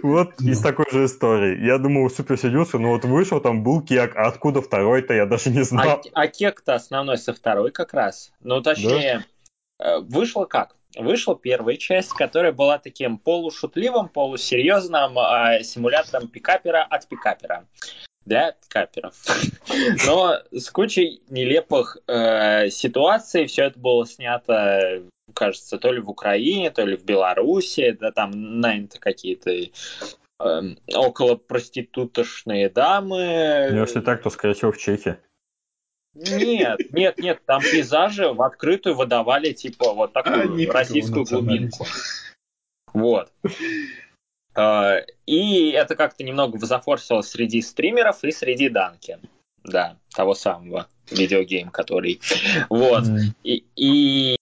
[0.02, 1.64] Вот из такой же истории.
[1.64, 5.50] Я думал, Супер Седюсер, ну вот вышел, там был кек, а откуда второй-то, я даже
[5.50, 6.02] не А, знал.
[6.12, 8.32] а кек-то основной со второй как раз.
[8.40, 9.24] Ну, точнее,
[9.78, 10.74] э, вышло как?
[10.96, 17.66] Вышла первая часть, которая была таким полушутливым, полусерьезным э, симулятором пикапера от пикапера.
[18.24, 19.14] для каперов.
[20.06, 25.02] Но с кучей нелепых э, ситуаций все это было снято,
[25.34, 29.68] кажется, то ли в Украине, то ли в Беларуси, да там наняты какие-то э,
[30.94, 33.68] около проститутошные дамы.
[33.70, 35.16] Ну, если так, то, скорее всего, в Чехии.
[36.14, 41.86] Нет, нет, нет, там пейзажи в открытую выдавали, типа, вот такую А, российскую глубинку.
[42.92, 43.32] Вот.
[45.26, 49.18] И это как-то немного зафорсилось среди стримеров и среди Данки.
[49.62, 52.20] Да, того самого видеогейм, который.
[52.68, 53.04] Вот.
[53.44, 54.36] И, и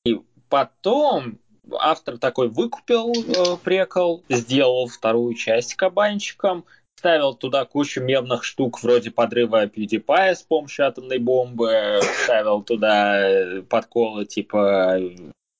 [0.48, 1.38] потом
[1.72, 6.64] автор такой выкупил э, прикол, сделал вторую часть кабанчиком,
[6.98, 13.62] ставил туда кучу мемных штук вроде подрыва PewDiePie с помощью атомной бомбы, ставил туда э,
[13.62, 14.98] подколы типа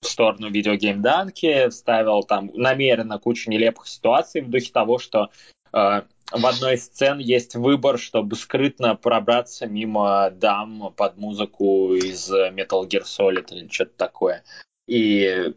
[0.01, 5.31] в сторону видеогейм Данки, вставил там намеренно кучу нелепых ситуаций в духе того, что
[5.72, 12.33] э, в одной из сцен есть выбор, чтобы скрытно пробраться мимо дам под музыку из
[12.33, 14.42] Metal Gear Solid или что-то такое.
[14.88, 15.55] И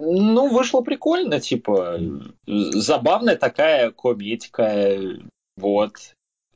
[0.00, 1.98] ну, вышло прикольно, типа,
[2.46, 4.98] забавная такая комедика,
[5.56, 5.92] вот.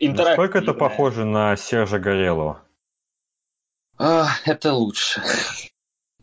[0.01, 2.63] Насколько это похоже на Сержа Горелого?
[3.97, 5.23] А, это лучше.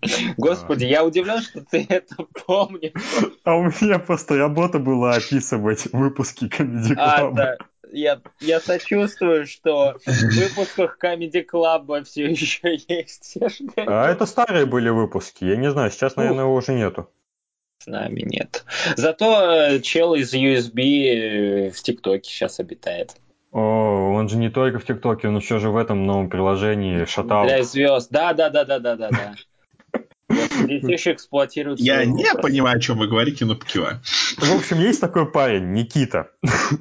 [0.38, 2.92] Господи, я удивлен, что ты это помнишь.
[3.44, 7.36] А у меня просто работа была описывать выпуски Comedy А, Club.
[7.36, 7.58] да.
[7.91, 13.38] Я, я сочувствую, что в выпусках Comedy Club все еще есть.
[13.75, 15.45] А это старые были выпуски.
[15.45, 17.10] Я не знаю, сейчас, наверное, его уже нету.
[17.80, 18.63] С нами нет.
[18.95, 23.15] Зато э, чел из USB э, в ТикТоке сейчас обитает.
[23.51, 27.45] О, он же не только в ТикТоке, он еще же в этом новом приложении Шатал.
[27.45, 28.10] Для звезд.
[28.12, 29.36] Да, да, да, да, да, да, да.
[30.32, 31.80] Вот Детишек эксплуатируют.
[31.80, 32.44] Я не образ.
[32.44, 34.02] понимаю, о чем вы говорите, но покиваю.
[34.38, 36.32] В общем, есть такой парень, Никита.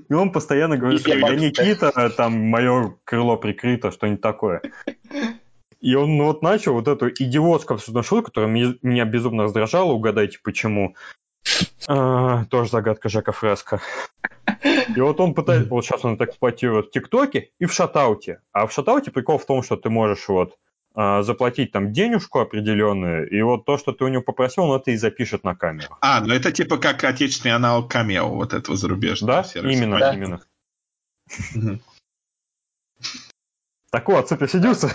[0.09, 4.63] И он постоянно говорит, что я Никита, там мое крыло прикрыто, что-нибудь такое.
[5.81, 10.39] И он ну, вот начал вот эту идиотскую абсолютно шутку, которая меня безумно раздражала, угадайте
[10.43, 10.95] почему.
[11.89, 13.81] А, тоже загадка Жака Фреско.
[14.95, 18.41] И вот он пытается, вот сейчас он это эксплуатирует в ТикТоке и в Шатауте.
[18.53, 23.29] А в Шатауте прикол в том, что ты можешь вот а, заплатить там денежку определенную,
[23.31, 25.97] и вот то, что ты у него попросил, он это и запишет на камеру.
[26.01, 29.79] А, ну это типа как отечественный аналог камео вот этого зарубежного Да, сервиса.
[29.79, 30.13] именно, Да.
[30.13, 30.41] именно.
[33.91, 34.95] Так вот, Сидюса.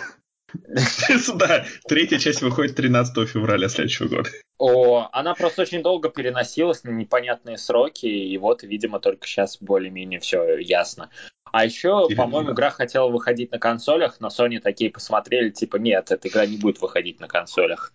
[1.36, 4.30] Да, третья часть выходит 13 февраля следующего года.
[4.58, 10.20] О, она просто очень долго переносилась на непонятные сроки, и вот, видимо, только сейчас более-менее
[10.22, 11.10] все ясно.
[11.52, 16.28] А еще, по-моему, игра хотела выходить на консолях, но Sony такие посмотрели, типа, нет, эта
[16.28, 17.94] игра не будет выходить на консолях.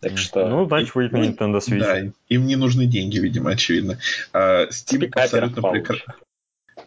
[0.00, 0.46] Так что...
[0.46, 1.78] Ну, значит, выйдет на Nintendo Switch.
[1.78, 3.98] Да, им не нужны деньги, видимо, очевидно.
[4.32, 6.14] А, Steam абсолютно прекрасно.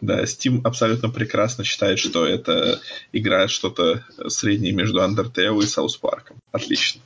[0.00, 2.80] Да, Steam абсолютно прекрасно считает, что это
[3.12, 6.32] игра что-то среднее между Undertale и South Park.
[6.52, 7.02] Отлично.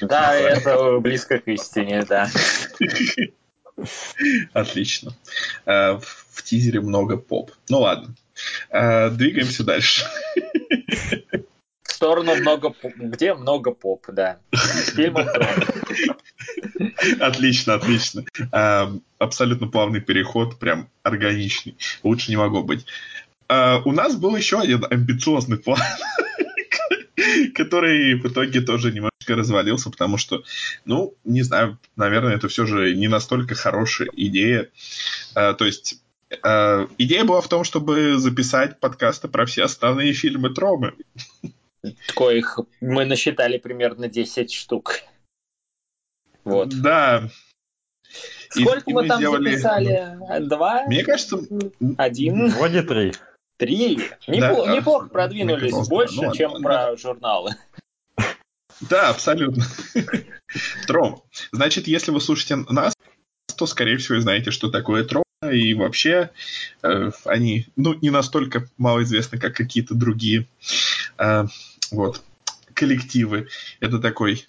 [0.00, 2.28] Да, это близко к истине, да.
[4.52, 5.12] Отлично.
[5.64, 7.52] А, В тизере много поп.
[7.68, 8.14] Ну ладно.
[8.70, 10.04] А, Двигаемся дальше.
[11.82, 12.92] В сторону много поп.
[12.96, 14.38] Где много поп, да.
[14.94, 15.26] Фильмов
[17.20, 18.24] Отлично, отлично.
[18.52, 21.76] А, Абсолютно плавный переход, прям органичный.
[22.02, 22.86] Лучше не могло быть.
[23.48, 25.78] У нас был еще один амбициозный план,
[27.56, 30.42] который в итоге тоже немножечко развалился, потому что,
[30.84, 34.70] ну, не знаю, наверное, это все же не настолько хорошая идея.
[35.34, 36.00] А, То есть
[36.42, 40.94] а, идея была в том, чтобы записать подкасты про все основные фильмы Тромы.
[42.14, 45.00] коих мы насчитали примерно 10 штук.
[46.44, 46.68] Вот.
[46.80, 47.28] Да.
[48.54, 50.46] И- Сколько и мы там сделали- записали?
[50.46, 50.84] Два?
[50.86, 51.38] Мне кажется,
[51.98, 52.48] Один?
[52.50, 53.12] Вроде три.
[53.56, 53.96] Три?
[54.26, 56.68] Да, Непло- а, неплохо продвинулись, больше, ну чем ладно.
[56.68, 57.56] про журналы.
[58.80, 59.64] Да, абсолютно.
[60.86, 61.22] Тром.
[61.52, 62.94] Значит, если вы слушаете нас,
[63.56, 65.22] то, скорее всего, знаете, что такое Тром.
[65.50, 66.30] И вообще
[66.82, 70.46] э, они ну, не настолько малоизвестны, как какие-то другие
[71.18, 71.44] э,
[71.90, 72.22] вот,
[72.74, 73.48] коллективы.
[73.80, 74.46] Это такой,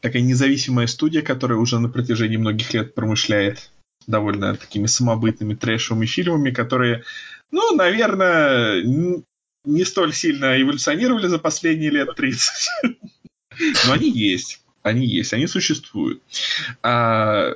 [0.00, 3.70] такая независимая студия, которая уже на протяжении многих лет промышляет
[4.06, 7.04] довольно такими самобытными трэшевыми фильмами, которые,
[7.50, 8.82] ну, наверное,
[9.64, 12.68] не столь сильно эволюционировали за последние лет 30.
[13.86, 14.62] Но они есть.
[14.82, 16.22] Они есть, они существуют.
[16.82, 17.52] А,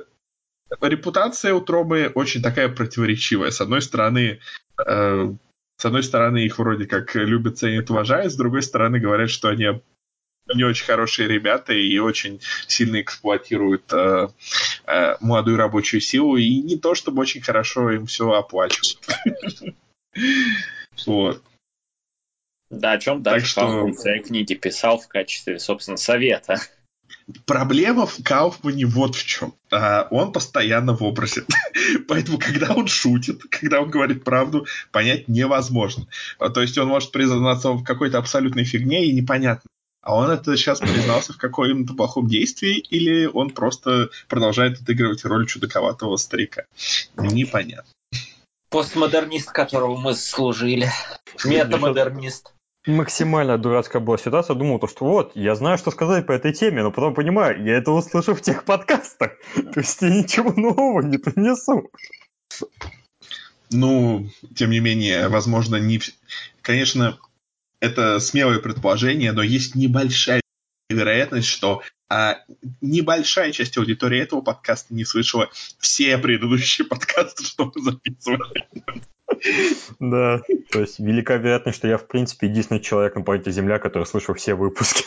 [0.81, 3.51] репутация у Тромы очень такая противоречивая.
[3.51, 4.39] С одной стороны,
[4.85, 5.33] э,
[5.77, 9.81] с одной стороны, их вроде как любят, ценят, уважают, с другой стороны, говорят, что они
[10.53, 14.27] не очень хорошие ребята и очень сильно эксплуатируют э,
[14.85, 18.99] э, молодую рабочую силу, и не то чтобы очень хорошо им все оплачивают.
[21.05, 21.43] Вот.
[22.69, 26.59] Да, о чем Так даже что- Кауфман в своей книге писал в качестве, собственно, совета.
[27.45, 29.53] Проблема в Кауфмане вот в чем.
[29.71, 31.43] А, Он постоянно в образе.
[32.07, 36.07] Поэтому, когда он шутит, когда он говорит правду, понять невозможно.
[36.39, 39.69] А, То есть он может признаться в какой-то абсолютной фигне и непонятно.
[40.01, 45.47] А он это сейчас признался в каком-то плохом действии, или он просто продолжает отыгрывать роль
[45.47, 46.63] чудаковатого старика.
[47.15, 47.89] Непонятно.
[48.73, 50.89] Постмодернист, которого мы служили.
[51.45, 52.55] Метамодернист.
[52.87, 54.55] Максимально дурацкая была ситуация.
[54.55, 57.77] Думал, то, что вот, я знаю, что сказать по этой теме, но потом понимаю, я
[57.77, 59.33] это услышу в тех подкастах.
[59.55, 61.91] То есть я ничего нового не принесу.
[63.69, 66.01] Ну, тем не менее, возможно, не...
[66.63, 67.19] Конечно,
[67.79, 70.41] это смелое предположение, но есть небольшая
[70.93, 72.37] вероятность, что а,
[72.81, 78.67] небольшая часть аудитории этого подкаста не слышала все предыдущие подкасты, что мы записывали.
[79.99, 80.41] Да.
[80.71, 84.35] То есть велика вероятность, что я, в принципе, единственный человек на планете Земля, который слышал
[84.35, 85.05] все выпуски.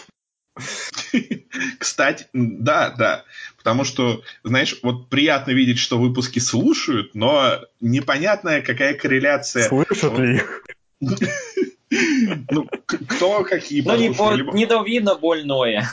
[1.79, 3.25] Кстати, да, да.
[3.57, 9.69] Потому что, знаешь, вот приятно видеть, что выпуски слушают, но непонятная какая корреляция.
[9.69, 10.65] Слышат ли их?
[11.91, 15.89] Ну, кто какие Ну, не, послушал, по- либо- не видно больное.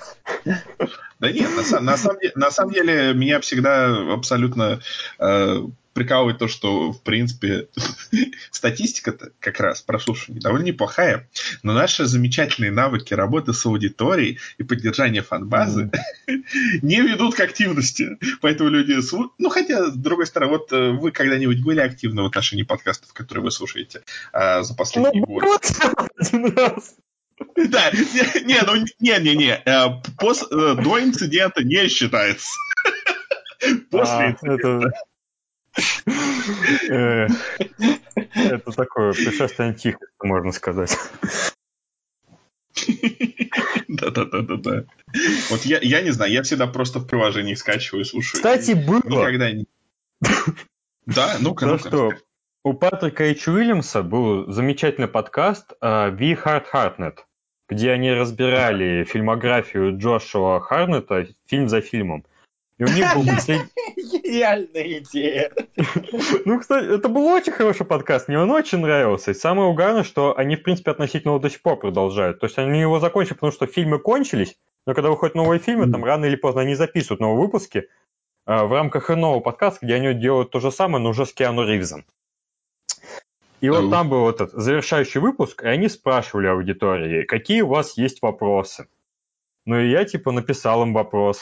[1.20, 4.82] Да нет, на, на самом, деле, на самом деле меня всегда абсолютно
[5.20, 7.70] э, прикалывает то, что, в принципе,
[8.52, 11.30] статистика-то как раз прослушивания довольно неплохая,
[11.62, 15.92] но наши замечательные навыки работы с аудиторией и поддержания фан-базы
[16.82, 18.18] не ведут к активности.
[18.42, 18.98] Поэтому люди...
[19.38, 23.46] Ну, хотя, с другой стороны, вот э, вы когда-нибудь были активны в отношении подкастов, которые
[23.46, 24.02] вы слушаете
[24.34, 25.66] э, за последний Ну, год?
[27.56, 32.50] Да, не, ну не, не, не, э, пос- э, до инцидента не считается.
[33.92, 34.92] После А, инцидента.
[34.92, 34.92] это...
[36.90, 37.28] э,
[38.36, 40.98] Это такое пришествие антихриста, можно сказать.
[43.88, 44.84] Да, да, да, да, да.
[45.50, 48.36] Вот я, я не знаю, я всегда просто в приложении скачиваю и слушаю.
[48.36, 49.02] Кстати, было.
[49.04, 49.66] Никогда не.
[51.06, 51.88] Да, ну-ка, ну-ка.
[51.88, 52.12] что
[52.64, 57.18] у Патрика Эйч Уильямса был замечательный подкаст э, We Heart Hartnett,
[57.68, 62.26] где они разбирали фильмографию Джошуа Харнета фильм за фильмом.
[62.78, 65.52] И у них был послед- Гениальная идея.
[66.46, 69.32] Ну, кстати, это был очень хороший подкаст, мне он очень нравился.
[69.32, 72.40] И самое угарное, что они, в принципе, относительно его до сих пор продолжают.
[72.40, 74.56] То есть они его закончили, потому что фильмы кончились,
[74.88, 77.90] но когда выходят новые фильмы, там рано или поздно они записывают новые выпуски
[78.46, 81.66] а, в рамках нового подкаста, где они делают то же самое, но уже с Киану
[81.66, 82.06] Ривзом.
[83.64, 88.22] И вот там был этот завершающий выпуск, и они спрашивали аудитории, какие у вас есть
[88.22, 88.88] вопросы.
[89.66, 91.40] Ну и я типа написал им вопрос,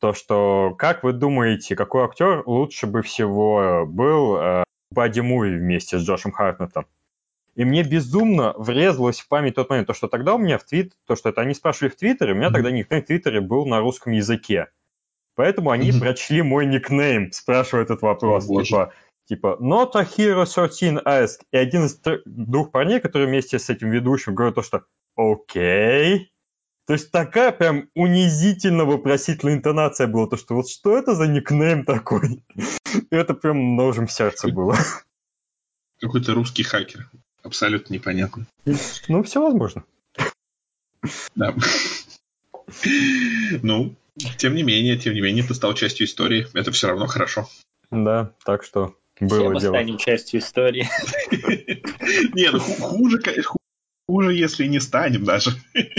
[0.00, 5.58] то что как вы думаете, какой актер лучше бы всего был э, в Бадди Муви
[5.58, 6.86] вместе с Джошем Хартнеттом?
[7.54, 10.94] И мне безумно врезалось в память тот момент, то, что тогда у меня в твит,
[11.06, 13.78] то, что это они спрашивали в Твиттере, у меня тогда никнейм в Твиттере был на
[13.78, 14.72] русском языке.
[15.36, 18.46] Поэтому они прочли мой никнейм, спрашивая этот вопрос.
[18.48, 18.92] О, типа,
[19.30, 21.42] типа, not a hero 13 asked.
[21.52, 24.84] И один из двух парней, которые вместе с этим ведущим говорят то, что
[25.16, 26.32] окей.
[26.86, 31.84] То есть такая прям унизительно вопросительная интонация была, то что вот что это за никнейм
[31.84, 32.42] такой?
[32.56, 34.76] И это прям ножем сердце было.
[36.00, 37.08] Какой-то русский хакер.
[37.44, 38.46] Абсолютно непонятно.
[39.06, 39.84] Ну, все возможно.
[41.36, 41.54] Да.
[43.62, 43.94] Ну,
[44.38, 46.48] тем не менее, тем не менее, ты стал частью истории.
[46.52, 47.48] Это все равно хорошо.
[47.90, 49.72] Да, так что Все было мы дело.
[49.72, 50.88] станем частью истории.
[52.34, 53.20] Не, ну ху- хуже,
[54.06, 55.50] хуже, если не станем даже.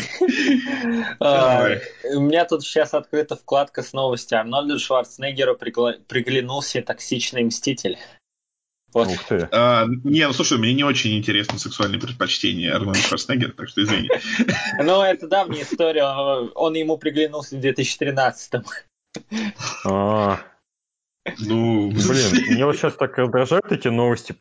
[1.20, 1.70] А.
[2.14, 4.40] У меня тут сейчас открыта вкладка с новостью.
[4.40, 7.98] Арнольду Шварценеггеру приглянулся токсичный мститель.
[8.94, 9.08] Вот.
[9.08, 9.48] Ух ты.
[9.52, 14.10] А, не, ну слушай, мне не очень интересны сексуальные предпочтения Арнольда Шварценеггера, так что извини.
[14.84, 16.04] Ну, это давняя история.
[16.04, 18.54] Он ему приглянулся в 2013
[19.86, 20.40] А,
[21.40, 21.96] Ну, Блин,
[22.50, 24.36] меня вот сейчас так раздражают эти новости,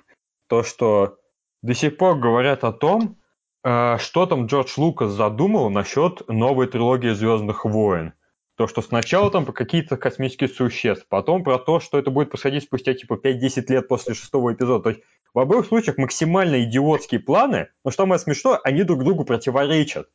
[0.49, 1.19] то, что
[1.63, 3.19] до сих пор говорят о том,
[3.65, 8.15] э, что там Джордж Лукас задумал насчет новой трилогии Звездных войн.
[8.57, 12.65] То, что сначала там про какие-то космические существ, потом про то, что это будет происходить
[12.65, 14.83] спустя типа 5-10 лет после шестого эпизода.
[14.85, 15.03] То есть
[15.33, 20.09] в обоих случаях максимально идиотские планы, но что самое смешное, они друг другу противоречат.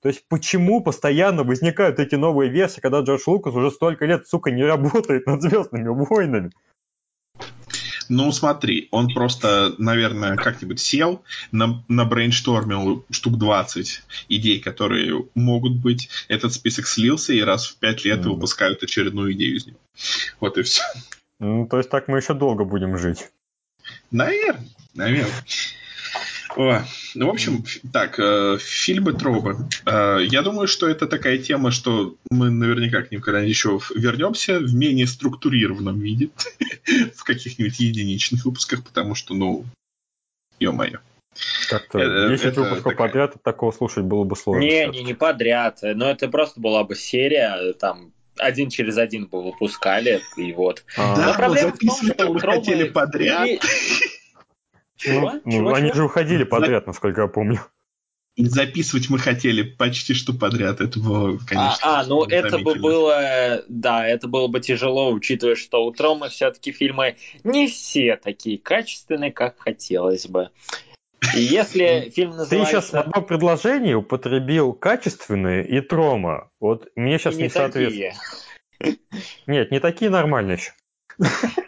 [0.00, 4.50] То есть почему постоянно возникают эти новые версии, когда Джордж Лукас уже столько лет, сука,
[4.50, 6.50] не работает над Звездными войнами?
[8.08, 11.22] Ну, смотри, он просто, наверное, как-нибудь сел,
[11.52, 16.08] на, брейнштормил штук 20 идей, которые могут быть.
[16.28, 18.34] Этот список слился, и раз в 5 лет Мгм.
[18.34, 19.78] выпускают очередную идею из него.
[20.40, 20.82] Вот и все.
[21.38, 23.28] Ну, то есть так мы еще долго будем жить.
[24.10, 25.44] Наверное, наверное.
[26.58, 26.82] О,
[27.14, 29.56] ну, в общем, так, э, фильмы Троба.
[29.86, 34.58] Э, я думаю, что это такая тема, что мы наверняка к ним когда-нибудь еще вернемся
[34.58, 36.30] в менее структурированном виде,
[37.16, 39.66] в каких-нибудь единичных выпусках, потому что, ну,
[40.58, 40.98] ё-моё.
[41.70, 44.60] Как-то Э, 10 это выпусков такая- подряд от такого слушать было бы сложно.
[44.64, 45.78] Не, не, не подряд.
[45.82, 50.82] Но это просто была бы серия, там, один через один бы выпускали, и вот.
[50.96, 53.48] А, Да, проблема в том, что мы хотели подряд.
[54.98, 55.32] И- Чего?
[55.44, 55.96] ну, Чего, они чего?
[55.96, 57.60] же уходили подряд, насколько я помню.
[58.36, 60.80] И записывать мы хотели почти что подряд.
[60.80, 61.78] Это было, конечно...
[61.82, 66.28] А, а, ну это бы было, да, это было бы тяжело, учитывая, что у Тромы
[66.28, 70.50] все-таки фильмы не все такие качественные, как хотелось бы.
[71.34, 76.50] И если фильм Ты сейчас в называется одном предложении употребил качественные и трома.
[76.60, 78.14] Вот мне сейчас «Не не, соответствует.
[78.78, 78.98] такие»,
[79.48, 80.72] Нет, не такие нормальные еще.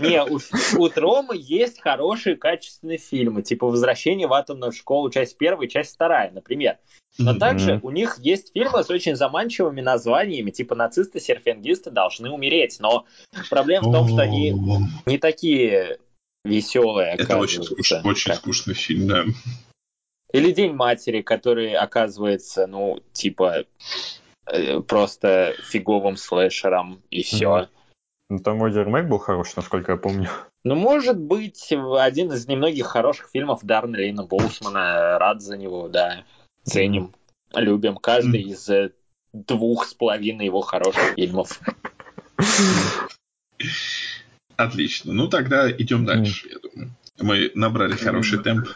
[0.00, 5.94] Не, у, Тромы есть хорошие качественные фильмы, типа «Возвращение в атомную школу», часть первая, часть
[5.94, 6.78] вторая, например.
[7.18, 12.78] Но также у них есть фильмы с очень заманчивыми названиями, типа «Нацисты, серфингисты должны умереть».
[12.80, 13.06] Но
[13.48, 14.54] проблема в том, что они
[15.06, 15.98] не такие
[16.44, 18.00] веселые, Это очень, оказывается.
[18.00, 19.24] скуч- очень скучный фильм, да.
[20.32, 23.64] Или День матери, который оказывается, ну, типа,
[24.46, 27.68] э, просто фиговым слэшером, и все.
[28.28, 30.28] Ну, там вроде ремейк был хороший, насколько я помню.
[30.64, 35.18] Ну, может быть, один из немногих хороших фильмов Дарна Лейна Боусмана.
[35.18, 36.24] Рад за него, да.
[36.64, 37.14] Ценим,
[37.54, 37.96] любим.
[37.96, 38.90] Каждый из э,
[39.32, 41.60] двух с половиной его хороших фильмов.
[44.56, 45.12] Отлично.
[45.12, 46.90] Ну, тогда идем дальше, я думаю.
[47.20, 48.68] Мы набрали хороший темп.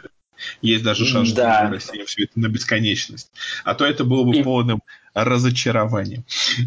[0.63, 1.65] Есть даже шанс, что Да.
[1.69, 3.31] мы растянем все это на бесконечность.
[3.65, 4.81] А то это было бы И- полным
[5.13, 6.25] разочарованием.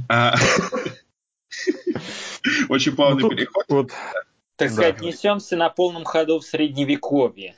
[2.69, 3.65] Очень плавный Ну, переход.
[3.69, 3.91] Вот
[4.55, 4.73] Так Да.
[4.73, 7.55] сказать, несемся на полном ходу в средневековье.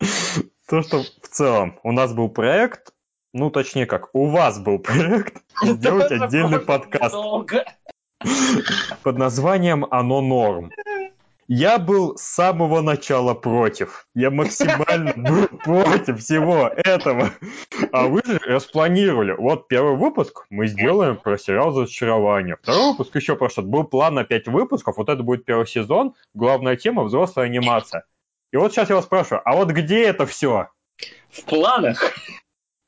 [0.66, 2.92] то, что в целом у нас был проект,
[3.32, 7.14] ну, точнее как, у вас был проект сделать отдельный подкаст
[9.02, 10.72] под названием «Оно норм».
[11.46, 14.06] Я был с самого начала против.
[14.14, 17.32] Я максимально был против всего этого.
[17.92, 19.32] А вы же распланировали.
[19.32, 22.56] Вот первый выпуск мы сделаем про сериал «Разочарование».
[22.62, 23.68] Второй выпуск еще про что-то.
[23.68, 24.96] Был план на пять выпусков.
[24.96, 26.14] Вот это будет первый сезон.
[26.32, 28.04] Главная тема– взрослая анимация.
[28.52, 30.68] И вот сейчас я вас спрашиваю, а вот где это все?
[31.30, 32.14] В планах.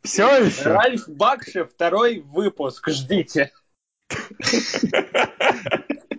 [0.03, 0.63] Все еще?
[0.71, 2.89] Ральф Бакши, второй выпуск.
[2.89, 3.53] Ждите.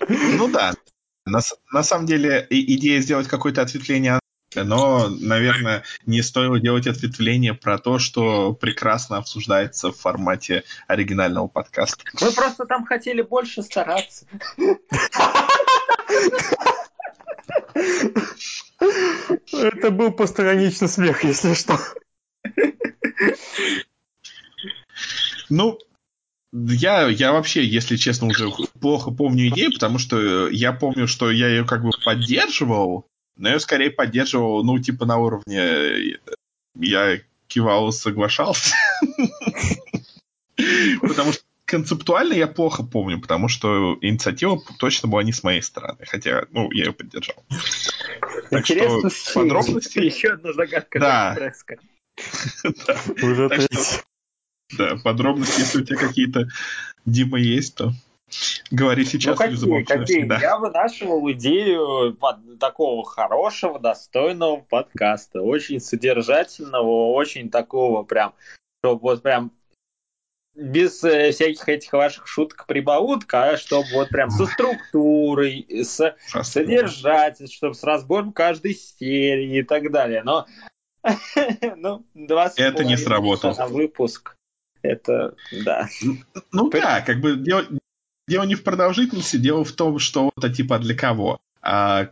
[0.10, 0.74] Ну да.
[1.28, 4.19] На, на самом деле и- идея сделать какое-то ответвление,
[4.55, 12.03] но, наверное, не стоило делать ответвление про то, что прекрасно обсуждается в формате оригинального подкаста.
[12.21, 14.25] Мы просто там хотели больше стараться.
[19.51, 21.78] Это был постраничный смех, если что.
[25.49, 25.80] Ну,
[26.54, 31.48] я, я вообще, если честно, уже плохо помню идею, потому что я помню, что я
[31.50, 36.18] ее как бы поддерживал, но я скорее поддерживал, ну, типа на уровне э,
[36.76, 38.76] я кивал, соглашался.
[41.02, 46.06] Потому что концептуально я плохо помню, потому что инициатива точно была не с моей стороны,
[46.06, 47.43] хотя, ну, я ее поддержал.
[48.52, 50.00] Интересно, подробности...
[50.00, 51.38] Еще одна загадка Да.
[53.22, 54.04] Уже Так что-.
[54.78, 56.47] Да, подробности, если у тебя какие-то,
[57.05, 57.91] Дима, есть, то
[58.70, 59.97] говори Ну сейчас или какие, какие?
[59.97, 60.39] навсегда.
[60.41, 65.41] Я вынашивал идею под- такого хорошего, достойного подкаста.
[65.41, 68.34] Очень содержательного, очень такого прям,
[68.84, 69.51] чтобы вот прям
[70.53, 76.43] без э, всяких этих ваших шуток прибаутка, а чтобы вот прям со структурой, с Ужасно.
[76.43, 80.24] содержательностью, чтобы с разбором каждой серии и так далее.
[80.24, 80.45] Но
[81.78, 83.53] ну, два с Это не сработало.
[83.55, 84.36] на выпуск.
[84.88, 85.90] Это, да.
[86.52, 87.66] Ну При- да, как бы дело,
[88.28, 91.40] дело не в продолжительности, дело в том, что это типа для кого.
[91.62, 92.10] А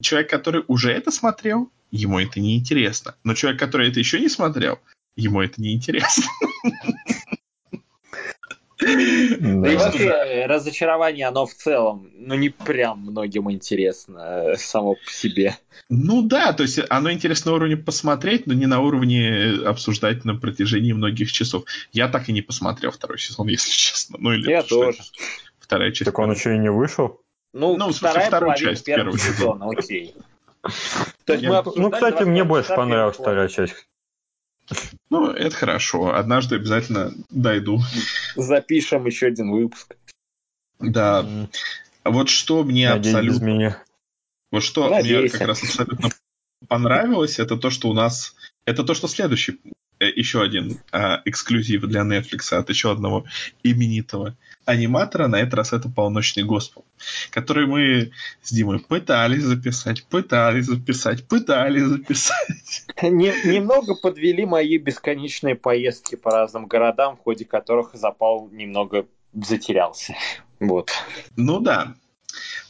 [0.00, 3.16] человек, который уже это смотрел, ему это не интересно.
[3.24, 4.78] Но человек, который это еще не смотрел,
[5.16, 6.24] ему это не интересно.
[8.84, 15.10] Да и вообще, разочарование, оно в целом, ну, не прям многим интересно э, само по
[15.10, 15.56] себе.
[15.88, 20.24] Ну да, то есть оно интересно на уровне посмотреть, но не на уровне э, обсуждать
[20.24, 21.64] на протяжении многих часов.
[21.92, 24.16] Я так и не посмотрел второй сезон, если честно.
[24.18, 24.98] Ну или Я тоже.
[25.58, 26.04] Вторая часть.
[26.04, 27.20] Так он еще и не вышел.
[27.52, 30.14] Ну, Ну, в смысле, вторую часть первого сезона, окей.
[31.24, 33.86] То есть Ну, обсуждали кстати, мне 25 больше понравилась вторая часть.
[35.10, 36.14] Ну, это хорошо.
[36.14, 37.80] Однажды обязательно дойду.
[38.36, 39.96] Запишем еще один выпуск.
[40.80, 41.26] Да.
[42.04, 43.82] Вот что мне Надеюсь, абсолютно меня.
[44.50, 45.32] Вот что мне Надеюсь.
[45.32, 46.10] как раз абсолютно
[46.68, 48.34] понравилось, это то, что у нас...
[48.66, 49.60] Это то, что следующий
[50.04, 53.24] еще один а, эксклюзив для Netflix от еще одного
[53.62, 56.84] именитого аниматора, на этот раз это «Полночный Госпел»,
[57.30, 62.86] который мы с Димой пытались записать, пытались записать, пытались записать.
[63.02, 70.14] Немного подвели мои бесконечные поездки по разным городам, в ходе которых запал немного затерялся.
[70.60, 70.90] Вот.
[71.36, 71.94] Ну да.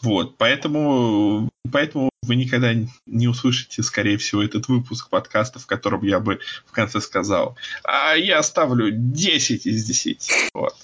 [0.05, 2.75] Вот, поэтому, поэтому вы никогда
[3.07, 8.15] не услышите, скорее всего, этот выпуск подкаста, в котором я бы в конце сказал, а
[8.15, 10.51] я ставлю 10 из 10.
[10.53, 10.77] Вот.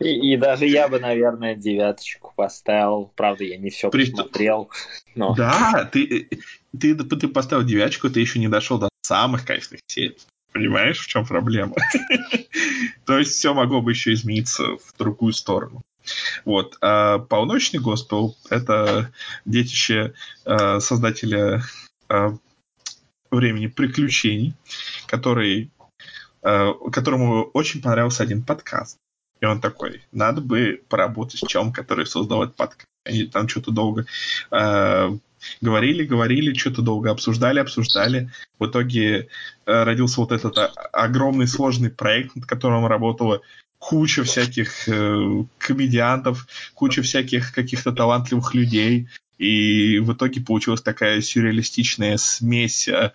[0.00, 3.12] И, и даже я бы, наверное, девяточку поставил.
[3.14, 4.10] Правда, я не все При...
[4.10, 4.70] посмотрел.
[5.14, 5.34] Но...
[5.34, 6.30] Да, ты,
[6.78, 10.16] ты, ты поставил девяточку, ты еще не дошел до самых кайфных серий.
[10.52, 11.74] Понимаешь, в чем проблема?
[13.04, 15.82] То есть все могло бы еще измениться в другую сторону.
[16.44, 16.76] Вот.
[16.80, 19.12] А полночный госпел— это
[19.44, 21.62] детище э, создателя
[22.08, 22.30] э,
[23.30, 24.54] времени приключений,
[25.06, 25.70] который,
[26.42, 28.96] э, которому очень понравился один подкаст.
[29.40, 32.88] И он такой, надо бы поработать с чем, который создал этот подкаст.
[33.04, 34.04] Они там что-то долго
[34.50, 35.10] э,
[35.60, 38.30] говорили, говорили, что-то долго обсуждали, обсуждали.
[38.58, 39.28] В итоге
[39.66, 40.58] э, родился вот этот
[40.92, 43.40] огромный сложный проект, над которым работала
[43.78, 49.08] куча всяких э, комедиантов, куча всяких каких-то талантливых людей.
[49.38, 53.12] И в итоге получилась такая сюрреалистичная смесь э,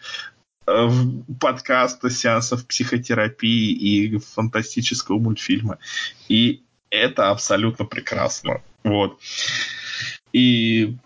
[1.39, 5.80] подкаста, сеансов психотерапии и фантастического мультфильма.
[6.30, 8.61] И это абсолютно прекрасно.
[8.84, 9.20] Вот.
[10.32, 10.97] И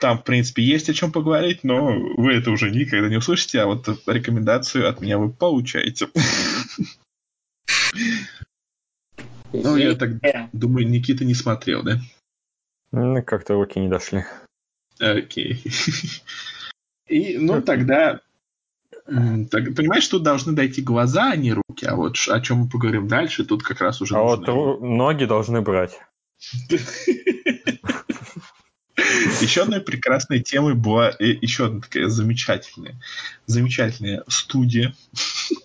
[0.00, 3.66] там, в принципе, есть о чем поговорить, но вы это уже никогда не услышите, а
[3.66, 6.08] вот рекомендацию от меня вы получаете.
[9.52, 10.10] Ну, я так
[10.52, 11.98] думаю, Никита не смотрел, да?
[12.92, 14.24] Ну, как-то руки не дошли.
[14.98, 15.62] Окей.
[17.06, 18.20] И, ну, тогда...
[19.06, 21.84] Так, понимаешь, тут должны дойти глаза, а не руки.
[21.84, 24.16] А вот о чем мы поговорим дальше, тут как раз уже...
[24.16, 25.98] А вот ноги должны брать.
[29.40, 33.00] Еще одной прекрасной темой была э, еще одна такая замечательная,
[33.46, 34.94] замечательная студия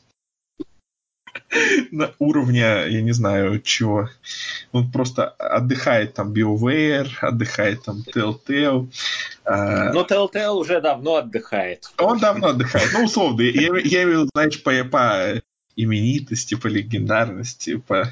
[1.92, 4.10] на уровне, я не знаю, чего.
[4.72, 8.90] Он просто отдыхает там BioWare, отдыхает там Telltale.
[9.46, 11.90] А, ну, Telltale уже давно отдыхает.
[11.98, 12.90] Он давно отдыхает.
[12.94, 15.42] Ну, условно, я, я имею, знаешь, по, по
[15.76, 18.08] именитости, по легендарности, по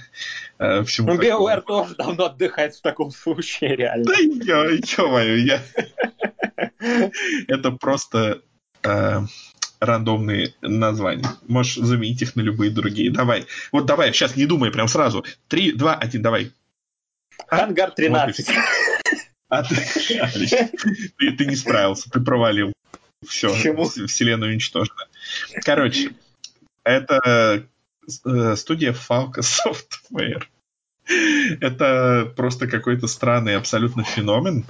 [0.59, 4.05] э, всему Ну, BioWare тоже давно отдыхает в таком случае, реально.
[4.05, 5.61] Да я, ё-моё, я...
[7.47, 8.41] Это просто...
[8.83, 9.21] Э,
[9.85, 11.29] рандомные названия.
[11.47, 13.11] Можешь заменить их на любые другие.
[13.11, 13.45] Давай.
[13.71, 15.25] Вот давай, сейчас не думай, прям сразу.
[15.47, 16.51] Три, два, один, давай.
[17.49, 18.47] Ангар 13.
[19.49, 19.75] А, ты,
[21.17, 22.73] ты, ты не справился, ты провалил.
[23.27, 23.85] Все, Почему?
[23.85, 25.07] вселенная уничтожена.
[25.63, 26.11] Короче,
[26.83, 27.67] это
[28.25, 30.43] э, студия Falco Software.
[31.61, 34.65] Это просто какой-то странный абсолютно феномен.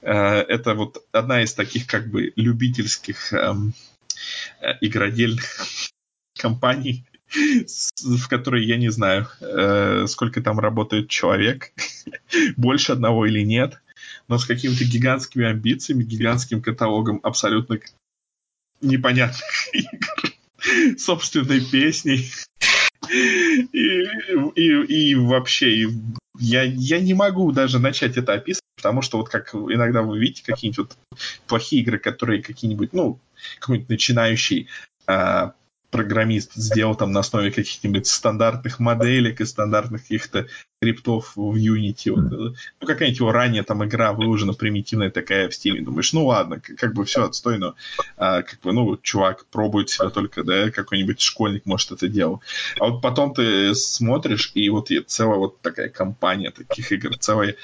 [0.00, 3.74] Э, это вот одна из таких как бы любительских эм,
[4.80, 5.44] игродельных
[6.38, 11.72] компаний, в которой я не знаю, э, сколько там работает человек,
[12.56, 13.80] больше одного или нет,
[14.28, 17.78] но с какими-то гигантскими амбициями, гигантским каталогом абсолютно
[18.80, 19.42] непонятных
[19.72, 22.30] игр, собственной песней.
[23.10, 24.06] И,
[24.54, 25.88] и, и вообще,
[26.38, 30.42] я, я не могу даже начать это описывать, потому что вот как иногда вы видите
[30.42, 33.20] какие-нибудь вот плохие игры, которые какие-нибудь, ну,
[33.58, 34.68] какой-нибудь начинающий
[35.06, 35.52] а,
[35.90, 40.46] программист сделал там на основе каких-нибудь стандартных моделек и стандартных каких-то
[40.80, 42.10] скриптов в Unity.
[42.10, 42.30] Вот,
[42.80, 45.82] ну, какая-нибудь его ранее там игра выложена примитивная такая в Steam.
[45.82, 47.74] Думаешь, ну ладно, как бы все отстойно.
[48.16, 52.40] А, как бы, ну, чувак пробует себя только, да, какой-нибудь школьник может это делать.
[52.78, 57.56] А вот потом ты смотришь, и вот и целая вот такая компания таких игр, целый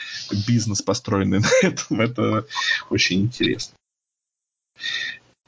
[0.47, 2.01] бизнес построенный на этом.
[2.01, 2.47] Это
[2.91, 3.77] очень интересно.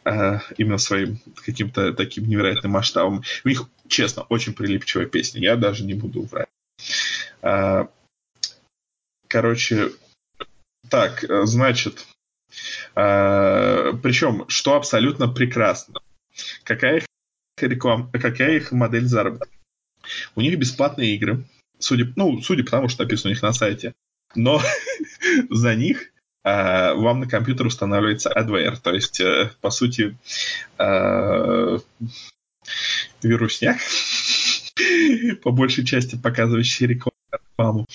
[0.08, 3.22] Э, именно своим каким-то таким невероятным масштабом.
[3.44, 5.42] У них, честно, очень прилипчивая песня.
[5.42, 6.48] Я даже не буду врать.
[7.42, 7.86] Э,
[9.28, 9.90] короче,
[10.88, 12.06] так, значит,
[12.94, 16.00] причем, что абсолютно прекрасно.
[16.64, 17.04] Какая их
[17.60, 19.50] реклама, какая их модель заработка?
[20.34, 21.44] У них бесплатные игры,
[21.78, 23.92] судя, ну, судя по тому, что написано у них на сайте.
[24.34, 24.62] Но
[25.50, 26.17] за них а,
[26.94, 30.16] вам на компьютер устанавливается adware, то есть, э, по сути,
[30.78, 31.78] а,
[33.22, 33.78] вирусняк,
[35.42, 37.86] по большей части показывающий рекламу.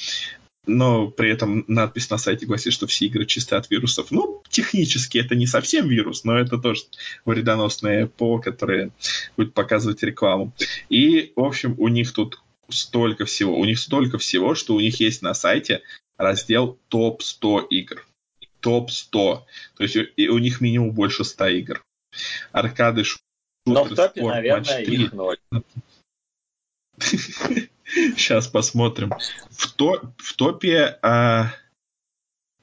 [0.66, 4.12] но при этом надпись на сайте гласит, что все игры чисты от вирусов.
[4.12, 6.84] Ну, технически это не совсем вирус, но это тоже
[7.26, 8.92] вредоносное ПО, которое
[9.36, 10.54] будет показывать рекламу.
[10.90, 13.58] И, в общем, у них тут столько всего.
[13.58, 15.82] У них столько всего, что у них есть на сайте
[16.18, 18.06] раздел топ-100 игр.
[18.64, 19.44] Топ-100.
[19.76, 21.84] То есть и у них минимум больше 100 игр.
[22.52, 23.24] Аркады, шутеры,
[23.66, 25.04] Но в топе, спорт, наверное, матч 3.
[25.04, 25.38] их ноль.
[27.86, 29.12] Сейчас посмотрим.
[29.52, 30.98] В, то, в топе...
[31.02, 31.54] а,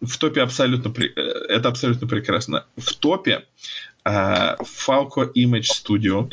[0.01, 0.90] в топе абсолютно...
[0.90, 2.66] при- э, это абсолютно прекрасно.
[2.76, 3.46] В топе
[4.05, 6.32] а, Falco Image Studio.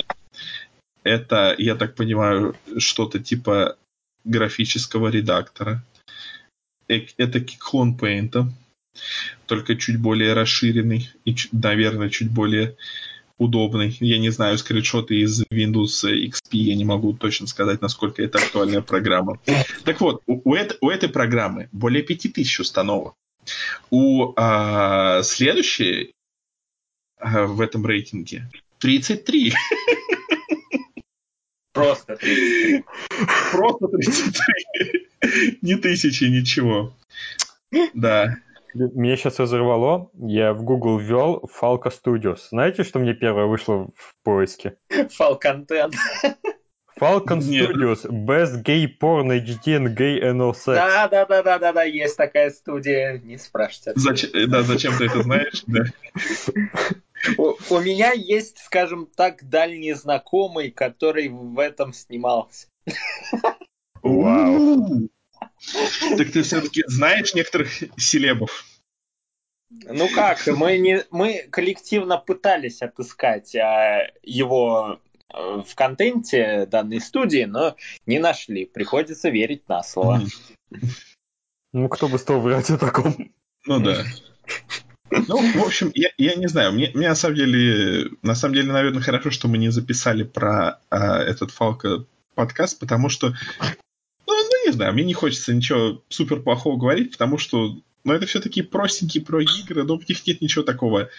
[1.04, 3.78] Это, я так понимаю, что-то типа
[4.24, 5.84] графического редактора.
[6.88, 8.50] Э- Это клон Paint,
[9.46, 12.76] только чуть более расширенный и, наверное, чуть более
[13.38, 13.96] удобный.
[14.00, 18.82] Я не знаю, скриншоты из Windows XP, я не могу точно сказать, насколько это актуальная
[18.82, 19.40] программа.
[19.84, 23.14] Так вот, у, у эт- у этой программы более 5000 установок.
[23.90, 26.14] У а, следующей
[27.20, 29.54] а, в этом рейтинге 33.
[31.74, 32.84] Просто 33.
[33.52, 35.08] Просто 33.
[35.62, 36.96] Не тысячи, ничего.
[37.94, 38.38] Да.
[38.78, 40.12] Меня сейчас разорвало.
[40.14, 42.40] Я в Google ввел Falco Studios.
[42.50, 44.78] Знаете, что мне первое вышло в поиске?
[45.12, 45.96] Фалконтент.
[47.00, 47.70] Falcon Нет.
[47.70, 48.06] Studios.
[48.10, 50.76] Best Gay Porn HD and Gay Anal Sex.
[50.76, 53.20] Да, да, да, да, да, да, есть такая студия.
[53.20, 54.00] Не спрашивайте.
[54.00, 55.64] Зачем, да, зачем ты это знаешь?
[55.68, 55.84] Да.
[57.38, 62.68] У, у меня есть, скажем так, дальний знакомый, который в этом снимался.
[64.02, 65.10] Вау.
[66.18, 68.66] Так ты все-таки знаешь некоторых селебов?
[69.70, 75.00] Ну как, мы, не, мы коллективно пытались отыскать а, его
[75.34, 78.66] э, в контенте данной студии, но не нашли.
[78.66, 80.22] Приходится верить на слово.
[81.74, 83.34] Ну, кто бы стал врать о таком?
[83.66, 84.06] Ну да.
[85.12, 86.74] Ну, в общем, я, я не знаю.
[86.74, 90.80] Мне, мне на самом деле, на самом деле, наверное, хорошо, что мы не записали про
[90.90, 92.06] а, этот Фалка
[92.36, 93.34] подкаст, потому что,
[94.68, 99.24] не знаю, мне не хочется ничего супер плохого говорить, потому что, ну, это все-таки простенькие
[99.24, 101.10] про игры, но в них нет ничего такого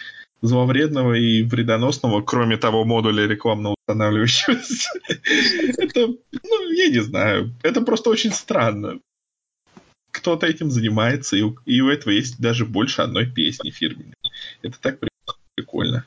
[0.41, 4.89] зловредного и вредоносного, кроме того модуля рекламно устанавливающегося.
[5.77, 7.53] Это, ну, я не знаю.
[7.61, 8.99] Это просто очень странно.
[10.11, 14.15] Кто-то этим занимается, и у, и у этого есть даже больше одной песни фирменной.
[14.61, 14.99] Это так
[15.59, 16.05] прикольно.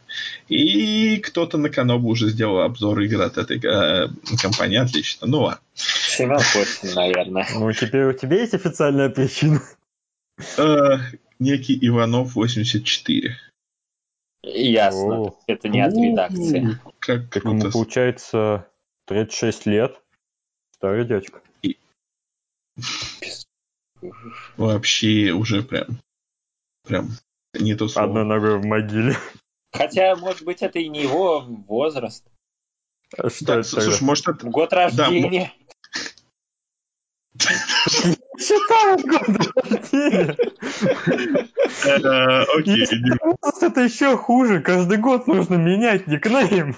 [0.48, 4.08] И кто-то на Канобу уже сделал обзор игр от этой э,
[4.40, 4.78] компании.
[4.78, 5.26] Отлично.
[5.26, 5.60] Ну ладно.
[5.74, 7.46] Семен Костин, наверное.
[7.54, 9.60] Ну, теперь у тебя есть официальная причина.
[10.56, 10.96] Э,
[11.38, 13.36] некий Иванов 84.
[14.44, 15.20] Ясно.
[15.20, 15.38] О.
[15.46, 16.78] Это не от редакции.
[16.84, 17.72] У, Как Так ему, круто.
[17.72, 18.66] получается,
[19.06, 20.00] 36 лет.
[20.74, 21.40] Старый дядька.
[24.56, 26.00] Вообще уже прям...
[26.84, 27.10] Прям
[27.54, 28.08] не то слово.
[28.08, 29.16] Одной ногой в могиле.
[29.72, 32.24] Хотя, может быть, это и не его возраст.
[33.14, 34.46] Что Да, это слушай, может, это...
[34.46, 35.52] Год рождения.
[38.38, 40.36] Считал годы рождения.
[42.56, 42.86] Окей.
[43.60, 44.60] Это еще хуже.
[44.60, 46.76] Каждый год нужно менять никнейм.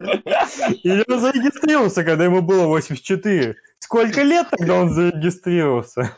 [0.00, 3.56] И он зарегистрировался, когда ему было 84.
[3.80, 6.16] Сколько лет тогда он зарегистрировался?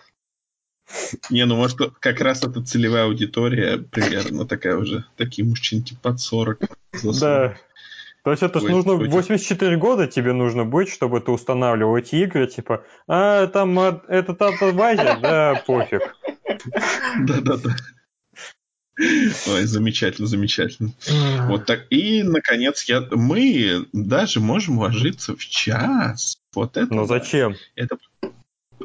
[1.31, 6.61] Не, ну может как раз эта целевая аудитория примерно такая уже, такие мужчинки под 40.
[6.93, 7.21] за 40.
[7.21, 7.57] Да.
[8.23, 9.09] То есть это ж Ой, нужно ой.
[9.09, 14.43] 84 года тебе нужно быть, чтобы ты устанавливал эти игры, типа, а, там а, этот
[14.43, 16.15] адвайзер, да, пофиг.
[17.21, 17.77] Да-да-да.
[18.99, 20.93] Ой, замечательно, замечательно.
[21.49, 21.87] Вот так.
[21.89, 26.39] И, наконец, я, мы даже можем ложиться в час.
[26.55, 26.93] Вот это.
[26.93, 27.57] Ну зачем?
[27.77, 27.97] Это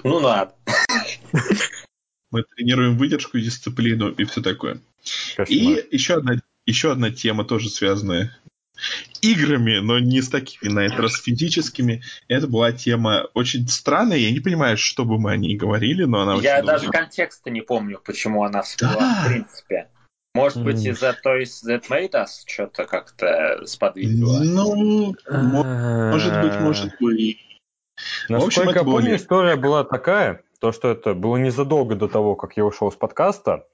[0.04, 0.54] Ну надо.
[2.36, 4.80] мы тренируем выдержку, дисциплину и все такое.
[5.36, 5.48] Кошмар.
[5.48, 6.34] И еще одна,
[6.66, 8.38] еще одна тема, тоже связанная
[9.22, 12.04] играми, но не с такими, на этот раз физическими.
[12.28, 14.18] Это была тема очень странная.
[14.18, 17.50] Я не понимаю, что бы мы о ней говорили, но она Я очень даже контекста
[17.50, 19.24] не помню, почему она всплыла, Да.
[19.24, 19.88] в принципе.
[20.34, 24.42] Может быть, из-за Toys That Made Us что-то как-то сподвигло.
[24.44, 27.38] Ну, мо- может быть, может быть.
[28.28, 32.36] В общем, Насколько я помню, история была такая, то, что это было незадолго до того,
[32.36, 33.68] как я ушел с подкаста,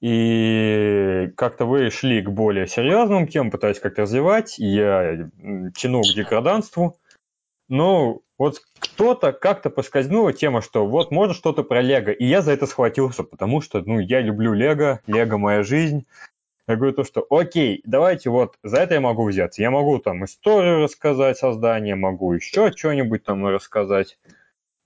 [0.00, 6.16] и как-то вы шли к более серьезным темам, пытались как-то развивать, я м, тянул к
[6.16, 6.98] деграданству,
[7.68, 12.50] но вот кто-то как-то поскользнула тема, что вот можно что-то про Лего, и я за
[12.50, 16.04] это схватился, потому что, ну, я люблю Лего, Лего моя жизнь,
[16.66, 19.62] я говорю то, что окей, давайте вот за это я могу взяться.
[19.62, 24.18] Я могу там историю рассказать создания, могу еще что-нибудь там рассказать.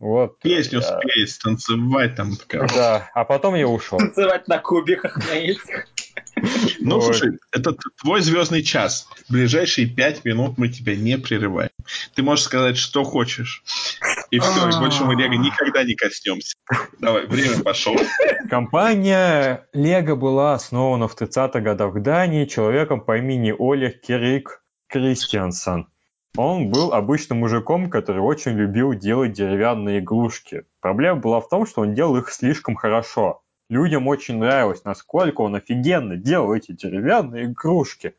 [0.02, 0.40] Вот.
[0.40, 2.32] Песню я- спеть, танцевать там.
[2.74, 3.98] Да, а потом я ушел.
[3.98, 5.62] Танцевать на кубиках на этих.
[6.80, 7.02] Ну, Ой.
[7.02, 7.72] слушай, это
[8.02, 9.08] твой звездный час.
[9.28, 11.70] В ближайшие пять минут мы тебя не прерываем.
[12.16, 13.62] Ты можешь сказать, что хочешь.
[14.32, 16.56] И все, и больше мы Лего никогда не коснемся.
[16.98, 17.94] Давай, время пошло.
[18.50, 25.91] Компания Лего была основана в 30-х годах в Дании человеком по имени Олег Кирик Кристиансон.
[26.36, 30.64] Он был обычным мужиком, который очень любил делать деревянные игрушки.
[30.80, 33.42] Проблема была в том, что он делал их слишком хорошо.
[33.68, 38.14] Людям очень нравилось, насколько он офигенно делал эти деревянные игрушки.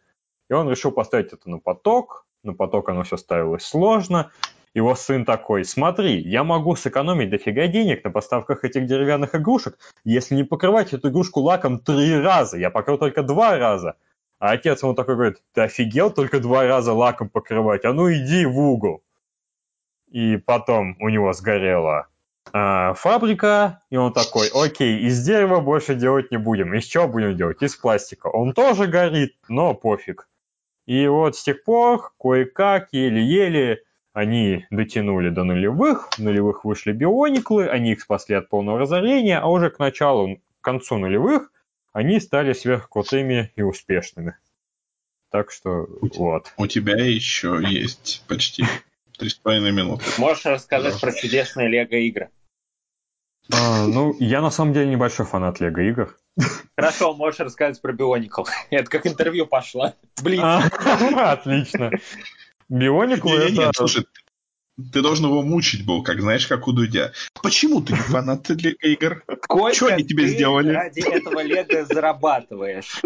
[0.47, 2.27] И он решил поставить это на поток.
[2.43, 4.31] На поток оно все ставилось сложно.
[4.75, 10.35] Его сын такой, смотри, я могу сэкономить дофига денег на поставках этих деревянных игрушек, если
[10.35, 12.57] не покрывать эту игрушку лаком три раза.
[12.57, 13.95] Я покрыл только два раза.
[14.43, 17.85] А отец ему такой говорит, ты офигел только два раза лаком покрывать?
[17.85, 19.01] А ну иди в угол.
[20.11, 22.09] И потом у него сгорела
[22.51, 26.73] а, фабрика, и он такой, окей, из дерева больше делать не будем.
[26.73, 27.61] Из чего будем делать?
[27.61, 28.27] Из пластика.
[28.27, 30.27] Он тоже горит, но пофиг.
[30.87, 37.69] И вот с тех пор, кое-как, еле-еле, они дотянули до нулевых, в нулевых вышли биониклы,
[37.69, 41.49] они их спасли от полного разорения, а уже к началу, к концу нулевых
[41.93, 44.35] они стали сверхкрутыми и успешными.
[45.31, 46.53] Так что вот.
[46.57, 48.65] У тебя еще есть почти
[49.17, 50.03] три с половиной минуты.
[50.17, 52.29] Можешь рассказать про чудесные лего-игры?
[53.51, 56.17] А, ну, я на самом деле небольшой фанат Лего игр.
[56.77, 58.43] Хорошо, можешь рассказать про Бионикл.
[58.69, 59.93] Это как интервью пошло.
[60.21, 60.63] Блин, А,
[61.33, 61.91] Отлично.
[62.69, 63.71] Биониклы Не-не-не, это...
[63.75, 64.05] слушай,
[64.91, 67.13] ты должен его мучить был, как знаешь, как у Дудя.
[67.41, 69.23] Почему ты не фанат Лего игр?
[69.43, 70.71] сколько Чё они тебе ты сделали?
[70.71, 73.01] ради этого лего зарабатываешь?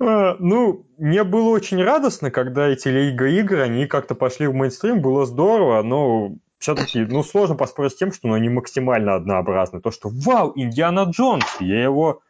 [0.00, 5.00] А, Ну, мне было очень радостно, когда эти Лего игры, они как-то пошли в мейнстрим,
[5.02, 9.80] было здорово, но все-таки, ну, сложно поспорить с тем, что ну, они максимально однообразны.
[9.80, 12.22] То, что, вау, Индиана Джонс, я его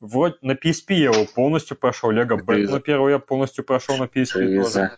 [0.00, 4.62] вроде на PSP я его полностью прошел, Лего Бэтмена первого я полностью прошел на PSP
[4.62, 4.96] тоже.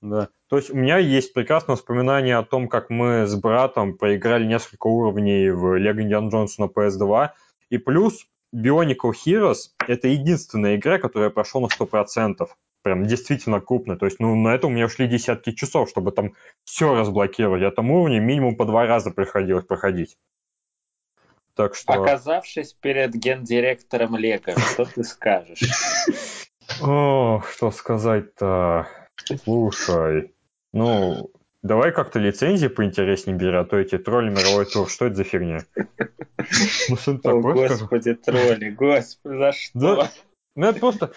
[0.00, 0.28] Да.
[0.48, 4.86] То есть у меня есть прекрасное воспоминание о том, как мы с братом проиграли несколько
[4.86, 7.30] уровней в Lego Indiana Jones на PS2.
[7.70, 12.48] И плюс Bionicle Heroes— это единственная игра, которую я прошел на 100%.
[12.82, 13.98] Прям действительно крупно.
[13.98, 16.34] То есть, ну, на это у меня ушли десятки часов, чтобы там
[16.64, 17.60] все разблокировать.
[17.60, 20.16] Я там уровни минимум по два раза приходилось проходить.
[21.54, 21.92] Так что...
[21.92, 25.60] Оказавшись перед гендиректором Лего, что ты скажешь?
[26.80, 28.86] О, что сказать-то?
[29.44, 30.32] Слушай,
[30.72, 31.30] ну,
[31.62, 35.64] давай как-то лицензии поинтереснее бери, а то эти тролли мировой тур, что это за фигня?
[36.88, 40.08] Ну, О, господи, тролли, господи, за что?
[40.54, 41.12] Ну, это просто...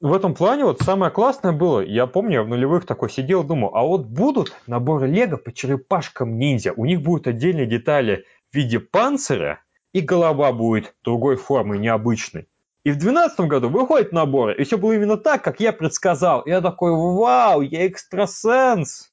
[0.00, 3.70] В этом плане вот самое классное было, я помню, я в нулевых такой сидел, думал,
[3.74, 8.78] а вот будут наборы Лего по черепашкам ниндзя, у них будут отдельные детали в виде
[8.78, 9.60] панциря,
[9.94, 12.46] и голова будет другой формы, необычной.
[12.86, 16.42] И в 2012 году выходит набор, и все было именно так, как я предсказал.
[16.42, 19.10] И я такой, вау, я экстрасенс!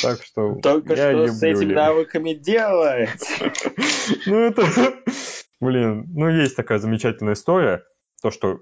[0.00, 3.10] Так что Только я что люблю с этими навыками делать?
[4.26, 4.62] Ну, это...
[5.60, 7.82] Блин, ну, есть такая замечательная история,
[8.22, 8.60] то, что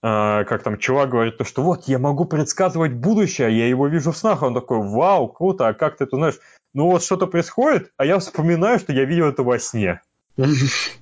[0.00, 4.12] а, как там чувак говорит, то, что вот, я могу предсказывать будущее, я его вижу
[4.12, 6.38] в снах, он такой, вау, круто, а как ты это знаешь?
[6.72, 10.02] Ну, вот что-то происходит, а я вспоминаю, что я видел это во сне.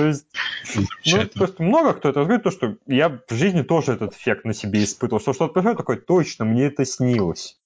[0.00, 0.26] То есть,
[0.74, 1.28] ну, Замечательно.
[1.28, 4.54] то есть много кто это говорит, то, что я в жизни тоже этот эффект на
[4.54, 5.20] себе испытывал.
[5.20, 7.60] Что что-то происходит, такой, точно, мне это снилось.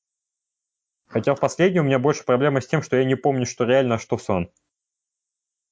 [1.07, 3.95] Хотя в последнем у меня больше проблема с тем, что я не помню, что реально,
[3.95, 4.51] а что сон.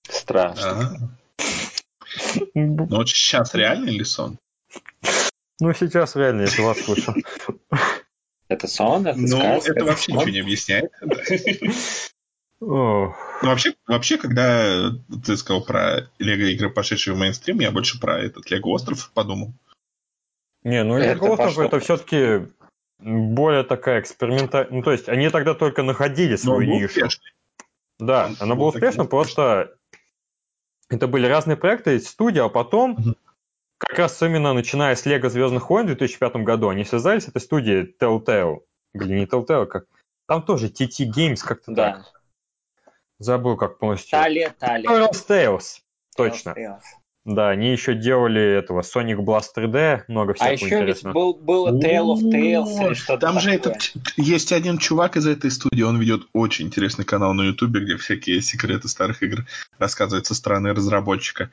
[0.09, 0.71] Страшно.
[0.71, 1.19] Ага.
[2.55, 4.39] Ну вот сейчас реальный ли сон?
[5.59, 7.13] Ну, сейчас реально, если вас слышу.
[8.47, 10.93] Это сон, это Ну, сказка, это вообще ничего не объясняет.
[12.63, 13.17] Ох.
[13.43, 14.91] Ну, вообще, вообще, когда
[15.25, 19.53] ты сказал про Лего игры, пошедшие в мейнстрим, я больше про этот Лего остров подумал.
[20.63, 21.65] Не, ну Это Лего остров пошло.
[21.65, 22.47] это все-таки
[23.01, 24.71] более такая экспериментальная...
[24.73, 26.87] Ну, то есть они тогда только находили Но свою был нишу.
[26.87, 27.33] успешный.
[27.99, 29.75] Да, Он она был была успешна, просто
[30.89, 33.17] это были разные проекты, студия, а потом Мгм.
[33.79, 37.41] как раз именно начиная с Лего Звездных войн в 2005 году они связались с этой
[37.41, 38.61] студией Telltale.
[38.95, 39.87] Блин, не Telltale, как...
[40.29, 41.93] Там тоже TT Games как-то Да.
[41.95, 42.22] так.
[43.23, 44.11] Забыл, как полностью.
[44.11, 44.89] Талия, Талия.
[44.89, 45.63] Tales Tales.
[46.17, 46.51] Точно.
[46.51, 46.81] Tales.
[47.25, 51.15] Да, они еще делали этого Sonic Blast 3D, много всего А еще ведь интересного.
[51.15, 53.75] был, было Tale of Tales или что-то Там же такое.
[53.75, 57.97] этот есть один чувак из этой студии, он ведет очень интересный канал на Ютубе, где
[57.97, 59.47] всякие секреты старых игр
[59.79, 61.51] рассказывают со стороны разработчика.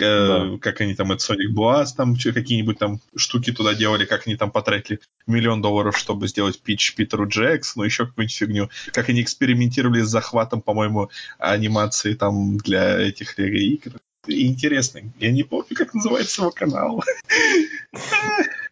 [0.00, 4.36] Э, Как они там, это Sonic Blast, там какие-нибудь там штуки туда делали, как они
[4.36, 8.70] там потратили миллион долларов, чтобы сделать питч Питеру Джекс, ну еще какую-нибудь фигню.
[8.92, 13.92] Как они экспериментировали с захватом, по-моему, анимации там для этих игр.
[14.26, 15.00] Интересно.
[15.18, 17.02] Я не помню, как называется его канал.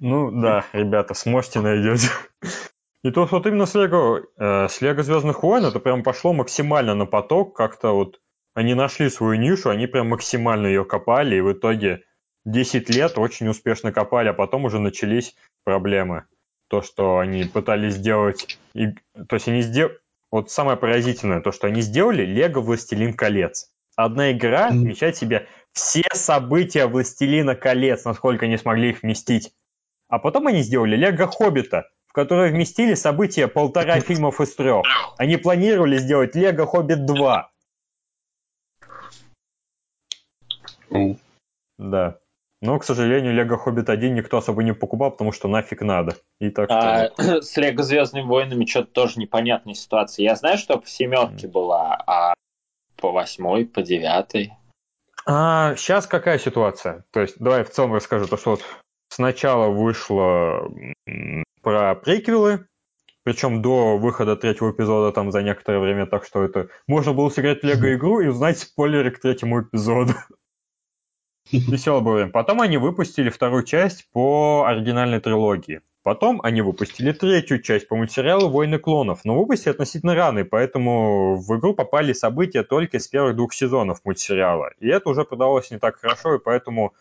[0.00, 2.08] Ну да, ребята, сможете найдете.
[3.04, 6.32] И то, что вот именно с Лего, э, с Лего Звездных войн, это прям пошло
[6.32, 8.18] максимально на поток, как-то вот
[8.54, 12.04] они нашли свою нишу, они прям максимально ее копали, и в итоге
[12.44, 15.34] 10 лет очень успешно копали, а потом уже начались
[15.64, 16.24] проблемы.
[16.68, 18.58] То, что они пытались сделать...
[18.74, 18.88] И,
[19.28, 19.98] то есть они сделали...
[20.30, 23.70] Вот самое поразительное, то, что они сделали Лего Властелин колец.
[23.94, 29.52] Одна игра вмещает в себя все события Властелина колец, насколько они смогли их вместить.
[30.08, 34.84] А потом они сделали Лего Хоббита, в которое вместили события полтора фильмов из трех.
[35.18, 37.50] Они планировали сделать Лего Хоббит 2.
[41.78, 42.18] Да.
[42.60, 46.16] Но, к сожалению, Лего Хоббит 1 никто особо не покупал, потому что нафиг надо.
[46.40, 46.78] И так что...
[46.78, 47.10] А,
[47.42, 50.24] с Лего Звездными войнами что-то тоже непонятная ситуация.
[50.24, 52.34] Я знаю, что по семерке была, а
[52.96, 54.54] по восьмой, по девятой.
[55.26, 57.04] А сейчас какая ситуация?
[57.10, 58.26] То есть, давай в целом расскажу.
[58.26, 58.62] То, что вот
[59.08, 60.70] сначала вышло
[61.62, 62.66] про приквелы,
[63.24, 67.60] причем до выхода третьего эпизода там за некоторое время, так что это можно было сыграть
[67.60, 70.12] в Лего-игру и узнать спойлеры к третьему эпизоду.
[71.52, 72.26] Весело было.
[72.26, 75.82] Потом они выпустили вторую часть по оригинальной трилогии.
[76.02, 81.36] Потом они выпустили третью часть по мультсериалу «Войны клонов», но выпустили относительно рано, и поэтому
[81.36, 84.72] в игру попали события только из первых двух сезонов мультсериала.
[84.80, 86.92] И это уже продалось не так хорошо, и поэтому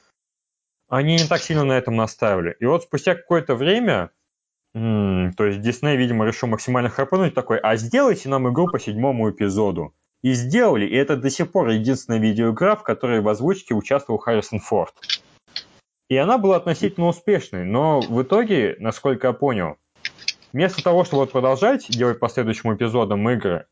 [0.88, 2.56] они не так сильно на этом наставили.
[2.62, 4.12] И вот спустя какое-то время,
[4.74, 9.94] то есть Дисней, видимо, решил максимально храпануть такой, а сделайте нам игру по седьмому эпизоду.
[10.24, 14.60] И сделали, и это до сих пор единственная видеоигра, в которой в озвучке участвовал Харрисон
[14.60, 14.94] Форд.
[16.10, 19.76] И она была относительно успешной, но в итоге, насколько я понял,
[20.54, 23.66] вместо того, чтобы вот продолжать делать по следующим эпизодам игры,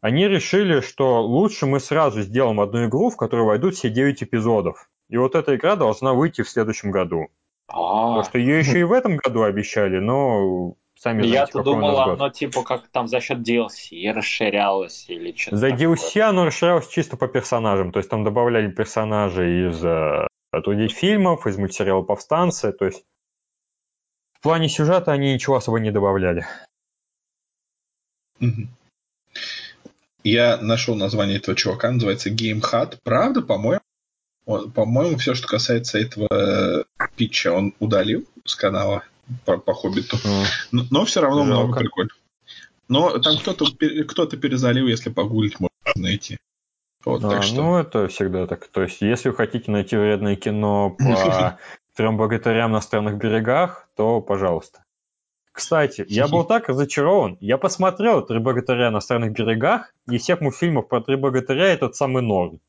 [0.00, 4.88] они решили, что лучше мы сразу сделаем одну игру, в которую войдут все 9 эпизодов.
[5.10, 7.28] И вот эта игра должна выйти в следующем году.
[7.68, 11.98] А, Потому что ее еще и в этом году обещали, но сами знаете, Я-то думал,
[12.00, 15.94] оно типа как там за счет DLC расширялось или что-то За такое.
[15.94, 21.46] DLC оно расширялось чисто по персонажам, то есть там добавляли персонажей из э, других фильмов,
[21.46, 23.04] из мультсериала «Повстанцы», то есть
[24.32, 26.46] в плане сюжета они ничего особо не добавляли.
[30.22, 32.98] Я нашел название этого чувака, называется Game Hut.
[33.02, 33.80] Правда, по-моему,
[34.44, 36.84] по-моему, все, что касается этого э,
[37.16, 39.04] питча, он удалил с канала
[39.44, 40.16] по, по Хоббиту.
[40.24, 41.54] Ну, Но, но все равно Жалко.
[41.54, 42.10] много прикольно.
[42.88, 43.66] Но там кто-то
[44.06, 46.38] кто-то перезалил, если погуглить, можно найти.
[47.04, 47.56] Вот, а, так что.
[47.56, 48.66] ну, это всегда так.
[48.68, 51.58] То есть, если вы хотите найти вредное кино по
[51.96, 54.82] трем богатырям на странных берегах, то пожалуйста.
[55.52, 57.36] Кстати, я был так разочарован.
[57.40, 62.22] Я посмотрел «Три богатыря на странных берегах», и всех мультфильмов про «Три богатыря» этот самый
[62.22, 62.60] норм.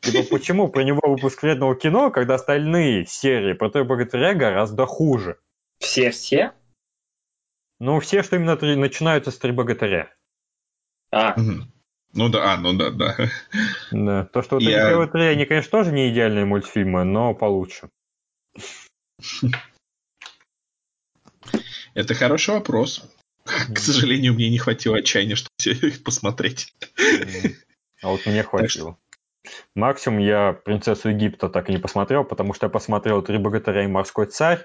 [0.00, 5.38] Типа, почему про него выпуск вредного кино, когда остальные серии про «Три богатыря» гораздо хуже?
[5.80, 6.52] Все-все?
[7.80, 10.12] Ну, все, что именно три- начинаются с «Три богатыря».
[11.10, 11.36] А.
[12.14, 13.16] Ну да, а, ну да, да.
[13.92, 14.24] Да.
[14.26, 17.88] То, что вот Я- три, они, конечно, тоже не идеальные мультфильмы, но получше.
[21.94, 23.04] Это хороший вопрос.
[23.44, 26.74] К сожалению, мне не хватило отчаяния, чтобы все их посмотреть.
[28.02, 28.98] А вот мне хватило.
[29.74, 33.88] Максимум я «Принцессу Египта» так и не посмотрел, потому что я посмотрел «Три богатыря и
[33.88, 34.64] морской царь».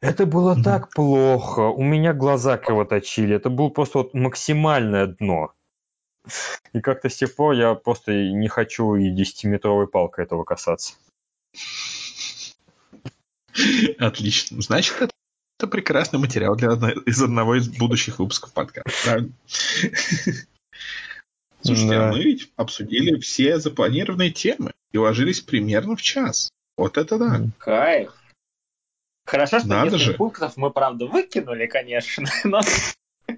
[0.00, 1.60] Это было так плохо.
[1.60, 3.36] У меня глаза кровоточили.
[3.36, 5.54] Это было просто вот максимальное дно.
[6.72, 10.94] И как-то с тех пор я просто не хочу и 10-метровой палкой этого касаться.
[13.98, 14.60] Отлично.
[14.60, 15.12] Значит, это,
[15.58, 19.28] это прекрасный материал для одной- из одного из будущих выпусков подкаста.
[21.64, 22.08] Слушайте, Да.
[22.08, 26.50] а мы ведь обсудили все запланированные темы и уложились примерно в час.
[26.76, 27.40] Вот это да.
[27.58, 28.12] кайф.
[29.26, 30.12] Хорошо, что Надо же.
[30.14, 32.60] пунктов мы, правда, выкинули, конечно, но...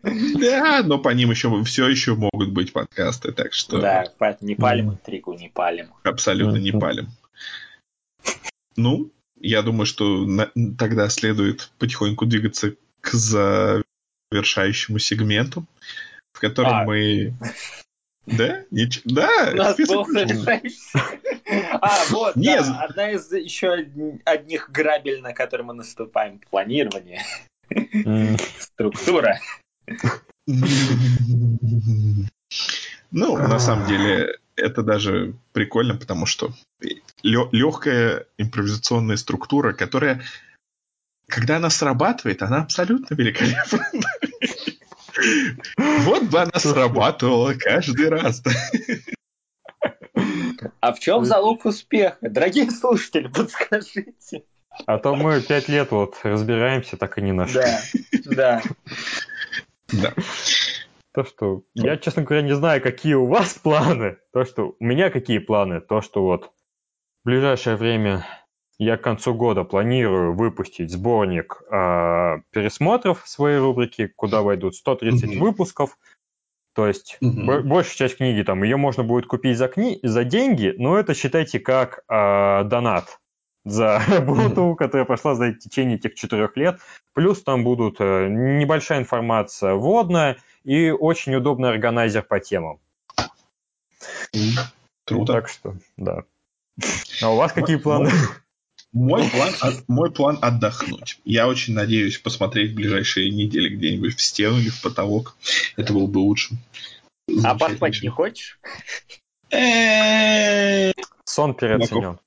[0.02, 4.56] Да, но по ним еще все еще могут быть подкасты, так что Да, поэтому не
[4.56, 5.92] палим интригу, не палим.
[6.02, 7.06] абсолютно не палим.
[8.74, 13.12] Ну, я думаю, что на- тогда следует потихоньку двигаться к
[14.32, 15.64] завершающему сегменту,
[16.32, 16.84] в котором А.
[16.84, 17.34] мы...
[18.26, 18.64] Да?
[18.72, 20.44] Нич- Да, У нас список был.
[21.80, 26.40] А, вот, Не, да, одна из еще од- одних грабель, на которые мы наступаем.
[26.50, 27.22] Планирование,
[28.58, 29.38] структура.
[33.12, 36.52] Ну, на самом деле, это даже прикольно, потому что
[37.22, 40.22] легкая импровизационная структура, которая,
[41.28, 43.88] когда она срабатывает, она абсолютно великолепна.
[45.76, 48.42] Вот бы она срабатывала каждый раз.
[50.80, 52.16] А в чем залог успеха?
[52.20, 54.44] Дорогие слушатели, подскажите.
[54.86, 57.62] А то мы пять лет вот разбираемся, так и не нашли.
[58.24, 58.62] Да, да.
[59.92, 60.14] Да.
[61.14, 64.18] То, что я, честно говоря, не знаю, какие у вас планы.
[64.32, 65.80] То, что у меня какие планы.
[65.80, 66.52] То, что вот
[67.24, 68.26] в ближайшее время
[68.78, 75.38] я к концу года планирую выпустить сборник э, пересмотров своей рубрике, куда войдут 130 mm-hmm.
[75.38, 75.98] выпусков.
[76.74, 77.62] То есть mm-hmm.
[77.62, 81.58] большая часть книги там ее можно будет купить за, кни- за деньги, но это считайте
[81.58, 83.18] как э, донат
[83.64, 84.76] за работу, mm-hmm.
[84.76, 86.78] которая прошла за течение этих четырех лет.
[87.14, 92.78] Плюс там будут э, небольшая информация вводная и очень удобный органайзер по темам.
[94.34, 94.60] Mm-hmm.
[95.06, 95.32] Круто.
[95.32, 96.24] Так что, да.
[97.22, 98.10] А у вас какие планы?
[98.92, 99.52] Мой план,
[99.88, 101.18] мой план отдохнуть.
[101.24, 105.36] Я очень надеюсь посмотреть в ближайшие недели где-нибудь в стену или в потолок.
[105.76, 106.56] Это было бы лучше.
[107.44, 108.58] А поспать не хочешь?
[111.24, 112.18] Сон переоценен.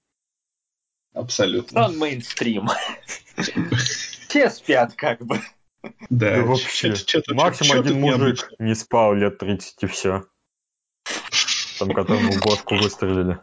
[1.14, 1.86] Абсолютно.
[1.86, 2.70] Сон мейнстрим.
[4.28, 5.41] Все спят как бы.
[6.10, 6.93] Да, да вообще.
[7.30, 10.26] Максимум один мужик не спал лет 30 и все.
[11.80, 13.39] Там, которому бошку выстрелили.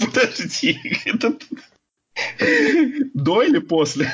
[0.00, 1.38] Подожди, это...
[3.14, 4.10] До или после?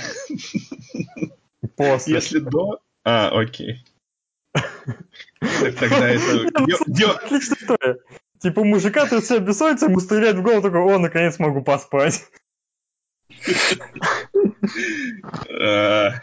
[1.76, 2.14] После.
[2.14, 2.80] Если до...
[3.05, 3.84] А, окей.
[5.40, 6.48] Тогда это...
[6.48, 7.98] Отличная история.
[8.40, 12.24] Типа мужика ты все бессонница, ему стреляет в голову, такой, о, наконец могу поспать.
[15.61, 16.20] А,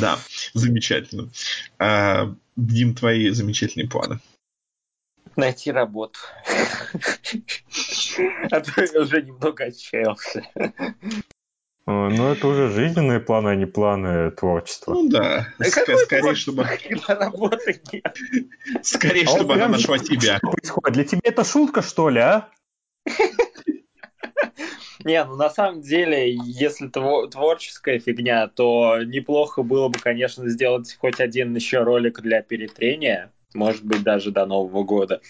[0.00, 0.18] да,
[0.54, 1.30] замечательно.
[1.78, 4.20] А, Дим, твои замечательные планы.
[5.36, 6.18] Найти работу.
[8.50, 10.42] А то я уже немного отчаялся.
[11.86, 14.94] Ну, это уже жизненные планы, а не планы творчества.
[14.94, 15.48] Ну да.
[15.58, 16.66] да Ск- скорее, чтобы...
[17.08, 18.16] работы нет.
[18.82, 20.38] Скорее, а чтобы она нашла тебя.
[20.40, 20.94] Происходит.
[20.94, 22.48] Для тебя это шутка, что ли, а?
[25.04, 31.20] Не, ну на самом деле, если творческая фигня, то неплохо было бы, конечно, сделать хоть
[31.20, 35.20] один еще ролик для перетрения, может быть, даже до Нового года.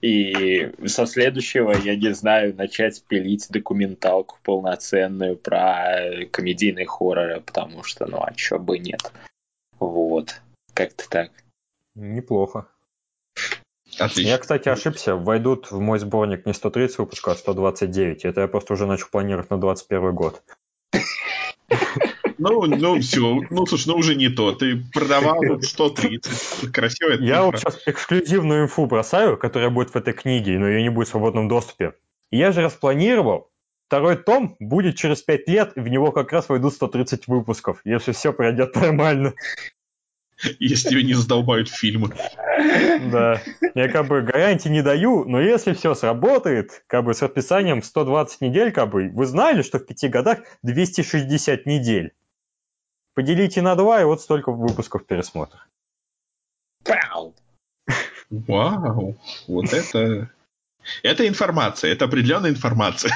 [0.00, 8.06] И со следующего, я не знаю, начать пилить документалку полноценную про комедийные хорроры, потому что,
[8.06, 9.12] ну, а чё бы нет.
[9.78, 10.40] Вот.
[10.72, 11.30] Как-то так.
[11.94, 12.66] Неплохо.
[13.98, 14.30] Отлично.
[14.30, 15.16] Я, кстати, ошибся.
[15.16, 18.24] Войдут в мой сборник не 130 выпусков, а 129.
[18.24, 20.42] Это я просто уже начал планировать на 21 год.
[22.40, 24.52] Ну, ну все, ну слушай, ну уже не то.
[24.52, 26.72] Ты продавал 130.
[26.72, 27.12] Красиво.
[27.20, 31.08] Я вот сейчас эксклюзивную инфу бросаю, которая будет в этой книге, но ее не будет
[31.08, 31.92] в свободном доступе.
[32.30, 33.50] Я же распланировал,
[33.88, 38.12] второй том будет через 5 лет, и в него как раз войдут 130 выпусков, если
[38.12, 39.34] все пройдет нормально.
[40.58, 42.14] Если не задолбают фильмы.
[43.12, 43.42] Да.
[43.74, 48.40] Я как бы гарантии не даю, но если все сработает, как бы с расписанием 120
[48.40, 52.12] недель, как бы, вы знали, что в пяти годах 260 недель.
[53.20, 55.60] Поделите на два, и вот столько выпусков пересмотра.
[56.82, 57.34] Пау!
[58.30, 59.18] Вау!
[59.46, 60.30] Вот это...
[61.02, 63.12] Это информация, это определенная информация.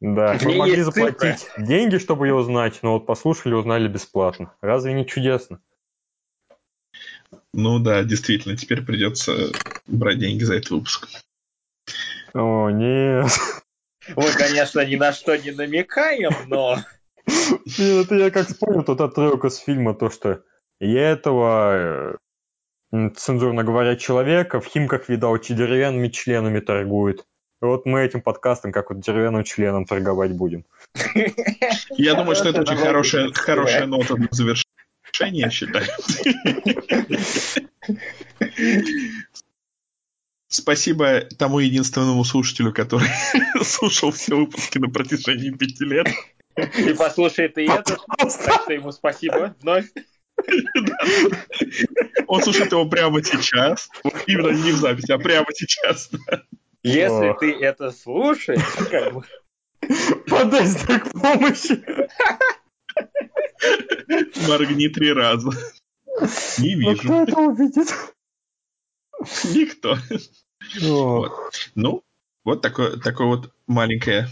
[0.00, 4.54] Да, мы могли заплатить деньги, чтобы ее узнать, но вот послушали, узнали бесплатно.
[4.62, 5.60] Разве не чудесно?
[7.52, 9.52] Ну да, действительно, теперь придется
[9.86, 11.08] брать деньги за этот выпуск.
[12.32, 13.26] О, нет.
[14.16, 16.78] Мы, конечно, ни на что не намекаем, но...
[17.26, 20.42] Это я как вспомнил тот отрывок из фильма, то, что
[20.80, 22.18] я этого,
[22.92, 27.24] э, цензурно говоря, человека в Химках видал, деревянными членами торгует.
[27.60, 30.64] вот мы этим подкастом как вот деревянным членом торговать будем.
[31.90, 35.86] Я думаю, что это очень хорошая, хорошая нота на завершение, считаю.
[40.48, 43.08] Спасибо тому единственному слушателю, который
[43.62, 46.08] слушал все выпуски на протяжении пяти лет.
[46.78, 49.86] И послушает и этот, так что ему спасибо вновь.
[52.26, 53.88] Он слушает его прямо сейчас.
[54.26, 56.10] Именно не в записи, а прямо сейчас.
[56.82, 59.24] Если ты это слушаешь, как бы...
[60.28, 61.82] Подай знак помощи.
[64.46, 65.50] Моргни три раза.
[66.58, 67.02] Не вижу.
[67.02, 67.88] кто это увидит?
[69.54, 69.96] Никто.
[70.80, 71.32] Вот.
[71.74, 72.02] Ну,
[72.44, 74.28] вот такое, такое вот маленькое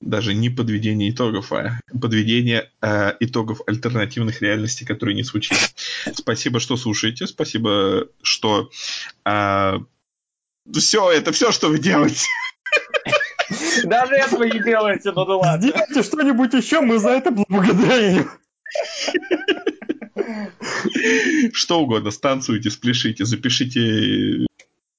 [0.00, 5.74] даже не подведение итогов, а подведение э, итогов альтернативных реальностей, которые не случились.
[6.14, 7.26] Спасибо, что слушаете.
[7.26, 8.70] Спасибо, что...
[9.24, 9.80] а,
[10.72, 12.26] все, это все, что вы делаете.
[13.84, 15.68] Даже этого не делаете, ну да ладно.
[15.68, 18.30] Сделайте что-нибудь еще, мы за это благодарим.
[21.52, 24.46] Что угодно, станцуйте, спляшите, запишите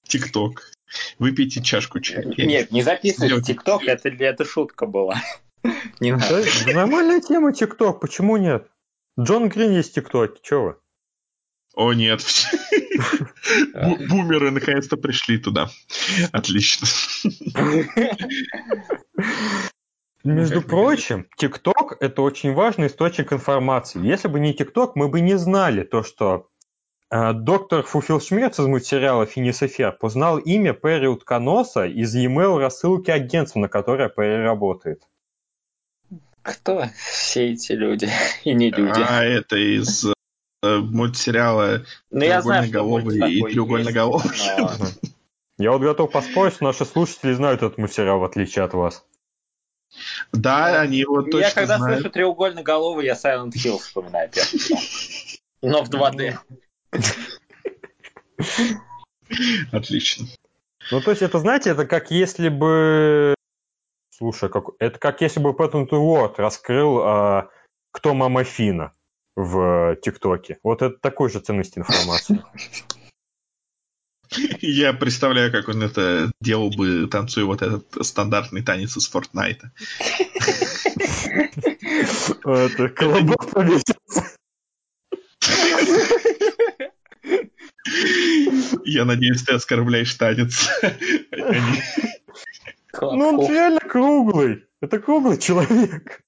[0.08, 0.72] ТикТок,
[1.20, 2.24] выпейте чашку чая.
[2.26, 3.54] Нет, не записывайте Сделайте.
[3.54, 5.22] ТикТок, это, это шутка была.
[6.00, 6.44] Не надо.
[6.66, 8.68] да нормальная тема ТикТок, почему нет?
[9.20, 10.76] Джон Грин есть ТикТок, чё вы?
[11.76, 12.22] О, нет.
[13.76, 15.70] Бу- Бумеры наконец-то пришли туда.
[16.32, 16.88] Отлично.
[20.24, 24.06] Между прочим, ТикТок это очень важный источник информации.
[24.06, 26.50] Если бы не ТикТок, мы бы не знали то, что
[27.10, 33.60] доктор Фуфилшмерц из мультсериала «Финис и Ферб» узнал имя Перри Утконоса из e-mail рассылки агентства,
[33.60, 35.04] на которое Перри работает.
[36.42, 38.10] Кто все эти люди
[38.44, 39.02] и не люди?
[39.08, 40.14] А это из э,
[40.78, 44.32] мультсериала Ну, я знаю, что треугольноголовый и треугольноголовый.
[44.58, 44.86] но-
[45.60, 49.04] Я вот готов поспорить, что наши слушатели знают этот мультсериал, в отличие от вас.
[50.32, 52.00] Да, они его точно Я когда знают.
[52.00, 54.62] слышу треугольноголовый, я Silent Hill вспоминаю первый.
[55.64, 56.38] Но в 2D.
[59.72, 60.28] Отлично.
[60.92, 63.36] Ну, то есть, это, знаете, это как если бы...
[64.16, 64.66] Слушай, как...
[64.80, 67.50] это как если бы Patent Award раскрыл, а,
[67.92, 68.94] кто мама Фина
[69.36, 70.60] в ТикТоке.
[70.64, 72.44] Вот это такой же ценность информации.
[74.62, 79.72] Я представляю, как он это делал бы, танцуя вот этот стандартный танец из Фортнайта.
[82.44, 84.37] Это колобок повесился.
[88.86, 90.70] Я надеюсь, ты оскорбляешь танец.
[93.00, 94.66] Ну, он реально круглый.
[94.82, 96.22] Это круглый человек.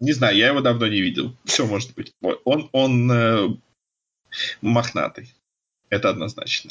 [0.00, 1.34] Не знаю, я его давно не видел.
[1.44, 2.12] Все может быть.
[2.44, 3.48] Он, он э,
[4.60, 5.34] мохнатый.
[5.90, 6.70] Это однозначно.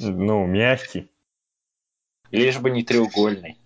[0.00, 1.08] Ну, мягкий.
[2.30, 3.56] Лишь бы не треугольный.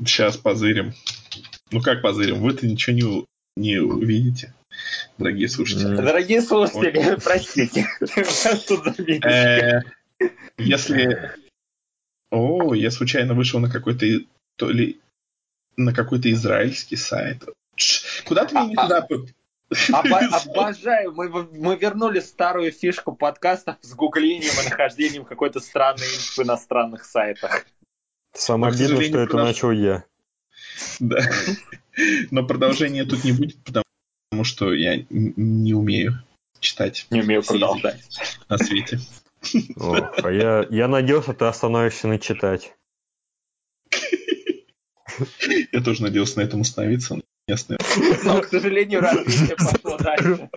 [0.00, 0.92] Сейчас позырим.
[1.70, 2.40] Ну как позырим?
[2.40, 3.26] Вы-то ничего не, у-
[3.56, 4.54] не увидите,
[5.18, 5.96] дорогие слушатели.
[5.96, 7.86] Дорогие слушатели, простите.
[10.20, 10.28] Э,
[10.58, 11.32] Если...
[12.30, 14.06] О, я случайно вышел на какой-то
[14.56, 15.00] то ли
[15.76, 17.42] на какой-то израильский сайт.
[18.26, 19.06] Куда ты меня не туда...
[20.44, 21.12] обожаю.
[21.12, 27.04] Мы, мы вернули старую фишку подкастов с гуглением и нахождением какой-то странной инфы на странных
[27.04, 27.66] сайтах.
[28.32, 30.04] Самое обидное, что это начал я.
[31.00, 31.20] Да.
[32.30, 33.84] Но продолжения тут не будет, потому
[34.42, 36.22] что я не умею
[36.60, 38.02] читать Не умею продолжать.
[38.48, 38.98] на свете.
[39.76, 42.74] Ох, а я, я надеялся, ты остановишься на читать.
[45.72, 48.24] Я тоже надеялся на этом остановиться, но не остановился.
[48.24, 50.48] Но, к сожалению, развитие пошло дальше.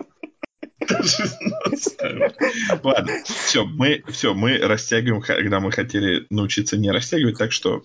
[2.82, 7.82] Ладно, все, мы, все, мы растягиваем, когда мы хотели научиться не растягивать, так что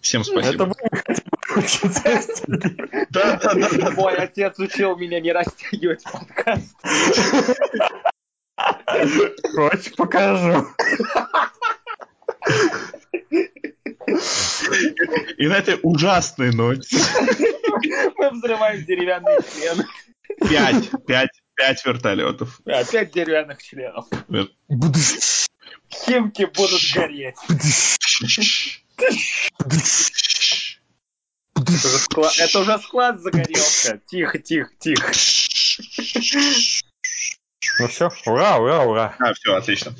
[0.00, 0.64] всем Это спасибо.
[0.64, 1.22] вы хотели научиться.
[3.10, 3.90] Да, да, да, да.
[3.92, 6.76] Мой отец учил меня не растягивать подкаст.
[9.54, 10.66] Хочешь, покажу.
[15.36, 16.96] И на этой ужасной ноте
[18.16, 19.84] Мы взрываем деревянный член.
[20.48, 22.60] пять, пять, пять вертолетов.
[22.64, 24.06] Опять деревянных членов.
[25.90, 27.36] Химки будут гореть.
[31.56, 34.00] Это уже склад, это уже склад загорелся.
[34.06, 35.12] Тихо, тихо, тихо.
[37.78, 39.16] Ну все, ура, ура, ура.
[39.18, 39.94] А, все, отлично.